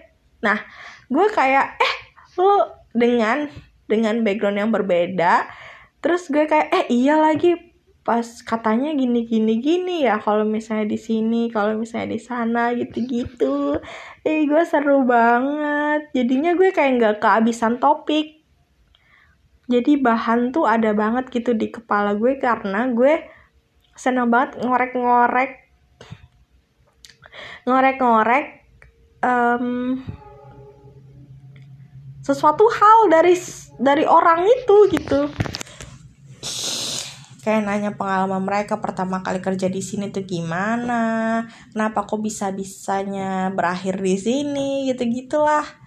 [0.44, 0.60] Nah
[1.08, 1.96] gue kayak eh
[2.40, 3.48] lo dengan
[3.88, 5.48] dengan background yang berbeda.
[6.04, 7.56] Terus gue kayak eh iya lagi
[8.04, 13.00] pas katanya gini gini gini ya kalau misalnya di sini kalau misalnya di sana gitu
[13.08, 13.80] gitu
[14.28, 16.12] eh gue seru banget.
[16.12, 18.43] Jadinya gue kayak nggak kehabisan topik
[19.72, 23.24] jadi bahan tuh ada banget gitu di kepala gue karena gue
[23.96, 25.52] seneng banget ngorek-ngorek
[27.64, 28.46] ngorek-ngorek
[29.24, 29.98] um,
[32.24, 33.36] sesuatu hal dari
[33.80, 35.22] dari orang itu gitu.
[37.44, 41.44] Kayak nanya pengalaman mereka pertama kali kerja di sini tuh gimana
[41.76, 45.83] kenapa kok bisa bisanya berakhir di sini gitu gitulah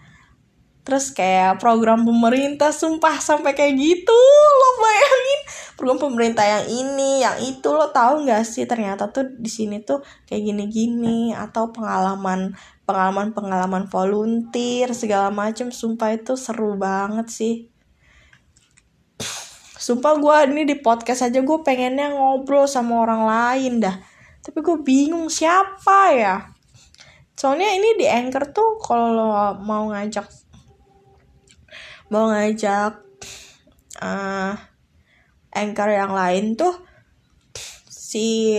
[0.86, 4.14] terus kayak program pemerintah sumpah sampai kayak gitu
[4.54, 5.40] lo bayangin.
[5.74, 9.98] Program pemerintah yang ini yang itu lo tahu nggak sih ternyata tuh di sini tuh
[10.30, 12.54] kayak gini-gini atau pengalaman
[12.86, 17.54] pengalaman pengalaman volunteer segala macam sumpah itu seru banget sih.
[19.74, 23.98] Sumpah gue ini di podcast aja gue pengennya ngobrol sama orang lain dah.
[24.38, 26.54] Tapi gue bingung siapa ya.
[27.34, 30.45] Soalnya ini di anchor tuh kalau mau ngajak
[32.12, 33.02] mau ngajak
[34.02, 34.54] uh,
[35.50, 36.74] anchor yang lain tuh
[37.88, 38.54] si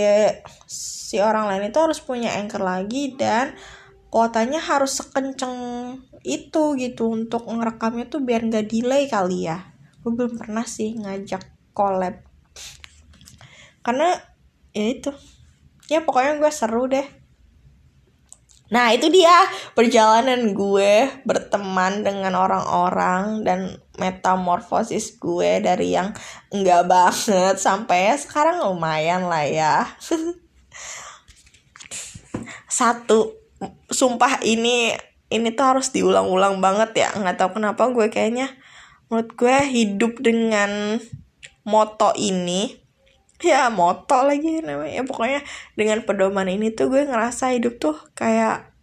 [0.68, 3.56] si orang lain itu harus punya anchor lagi dan
[4.12, 5.56] kuotanya harus sekenceng
[6.28, 9.72] itu gitu untuk ngerekamnya tuh biar nggak delay kali ya.
[10.04, 12.20] Gue belum pernah sih ngajak collab.
[13.84, 14.12] Karena
[14.76, 15.12] ya itu.
[15.88, 17.08] Ya pokoknya gue seru deh
[18.68, 26.12] Nah itu dia perjalanan gue berteman dengan orang-orang dan metamorfosis gue dari yang
[26.52, 29.76] enggak banget sampai sekarang lumayan lah ya.
[32.68, 33.34] Satu,
[33.88, 34.92] sumpah ini
[35.28, 37.10] ini tuh harus diulang-ulang banget ya.
[37.16, 38.52] Nggak tahu kenapa gue kayaknya
[39.08, 41.00] menurut gue hidup dengan
[41.64, 42.87] moto ini
[43.42, 45.04] ya moto lagi namanya.
[45.06, 45.42] Pokoknya
[45.78, 48.74] dengan pedoman ini tuh gue ngerasa hidup tuh kayak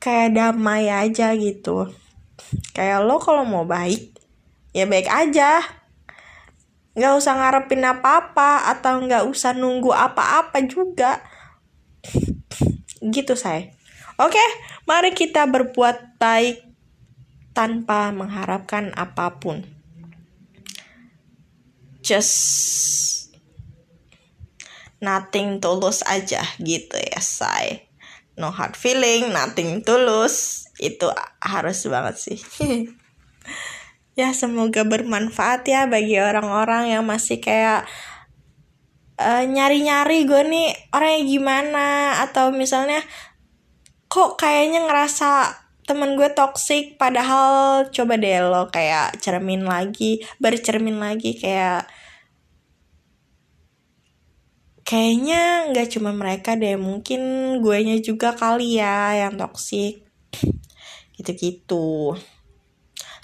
[0.00, 1.88] kayak damai aja gitu.
[2.72, 4.16] Kayak lo kalau mau baik
[4.76, 5.60] ya baik aja.
[6.96, 11.22] Nggak usah ngarepin apa-apa atau nggak usah nunggu apa-apa juga.
[13.00, 13.80] Gitu saya
[14.20, 14.44] oke
[14.84, 16.60] mari kita berbuat baik
[17.56, 19.64] tanpa mengharapkan apa pun
[22.10, 22.34] just
[24.98, 27.90] nothing tulus aja gitu ya say
[28.40, 30.64] no hard feeling nothing tulus.
[30.80, 31.12] Itu
[31.44, 32.40] harus banget sih.
[34.18, 37.88] Ya semoga bermanfaat ya bagi orang-orang yang masih kayak
[39.16, 41.86] uh, nyari-nyari gue nih orangnya gimana.
[42.20, 43.00] Atau misalnya
[44.12, 45.56] kok kayaknya ngerasa
[45.88, 51.88] temen gue toxic padahal coba deh lo kayak cermin lagi bercermin lagi kayak
[54.90, 57.22] kayaknya nggak cuma mereka deh mungkin
[57.62, 60.02] gue nya juga kali ya yang toksik
[61.14, 62.18] gitu-gitu.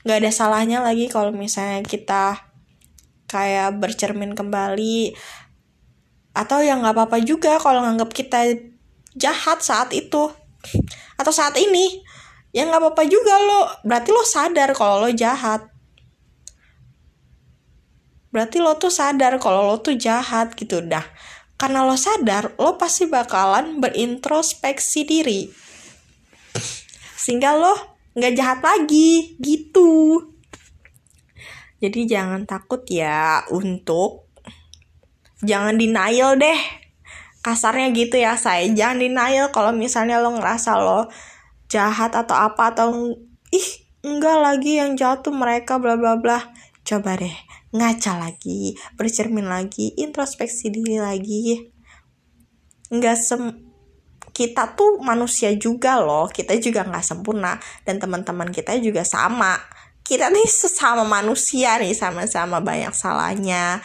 [0.07, 2.39] Nggak ada salahnya lagi kalau misalnya kita
[3.27, 5.19] kayak bercermin kembali.
[6.37, 8.47] Atau yang nggak apa-apa juga kalau nganggap kita
[9.19, 10.31] jahat saat itu.
[11.19, 12.07] Atau saat ini.
[12.55, 13.61] Ya nggak apa-apa juga lo.
[13.83, 15.67] Berarti lo sadar kalau lo jahat.
[18.31, 20.79] Berarti lo tuh sadar kalau lo tuh jahat gitu.
[20.87, 21.03] Dah
[21.57, 25.49] karena lo sadar lo pasti bakalan berintrospeksi diri.
[27.17, 27.75] Sehingga lo
[28.17, 30.21] nggak jahat lagi gitu.
[31.81, 34.29] Jadi jangan takut ya untuk
[35.45, 36.61] jangan denial deh.
[37.41, 41.09] Kasarnya gitu ya saya jangan denial kalau misalnya lo ngerasa lo
[41.73, 42.89] jahat atau apa atau
[43.53, 43.69] ih
[44.05, 46.53] enggak lagi yang jatuh mereka bla bla bla.
[46.85, 47.46] Coba deh
[47.77, 51.61] ngaca lagi bercermin lagi introspeksi diri lagi.
[52.89, 53.43] Nggak sem
[54.37, 57.57] kita tuh manusia juga loh kita juga nggak sempurna
[57.89, 59.57] dan teman-teman kita juga sama.
[60.07, 63.81] Kita nih sesama manusia nih sama-sama banyak salahnya.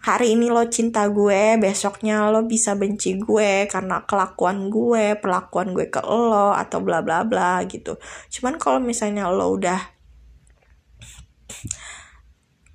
[0.00, 5.92] Hari ini lo cinta gue besoknya lo bisa benci gue karena kelakuan gue perlakuan gue
[5.92, 8.00] ke lo atau bla bla bla gitu.
[8.32, 9.80] Cuman kalau misalnya lo udah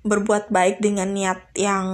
[0.06, 1.86] berbuat baik dengan niat yang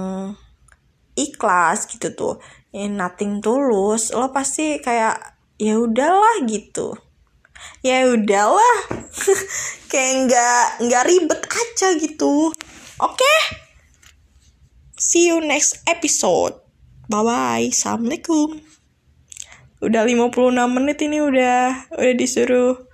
[1.17, 2.35] ikhlas gitu tuh.
[2.73, 5.17] In nothing tulus lo pasti kayak
[5.57, 6.93] ya udahlah gitu.
[7.81, 8.77] Ya udahlah.
[9.93, 12.49] Kayak nggak nggak ribet aja gitu.
[12.97, 13.13] Oke?
[13.13, 13.37] Okay?
[15.03, 16.55] see you next episode.
[17.11, 18.55] Bye bye assalamualaikum.
[19.83, 22.87] Udah 56 menit ini udah udah disuruh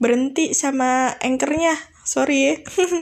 [0.00, 1.76] berhenti sama anchornya.
[2.02, 2.54] Sorry ya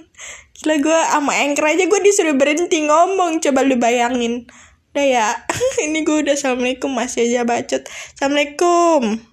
[0.60, 3.40] Gila gue sama anchor aja gue disuruh berhenti ngomong.
[3.40, 4.44] Coba lu bayangin.
[4.90, 5.26] Udah ya
[5.86, 7.86] Ini gue udah Assalamualaikum Masih aja bacot.
[7.88, 9.29] Assalamualaikum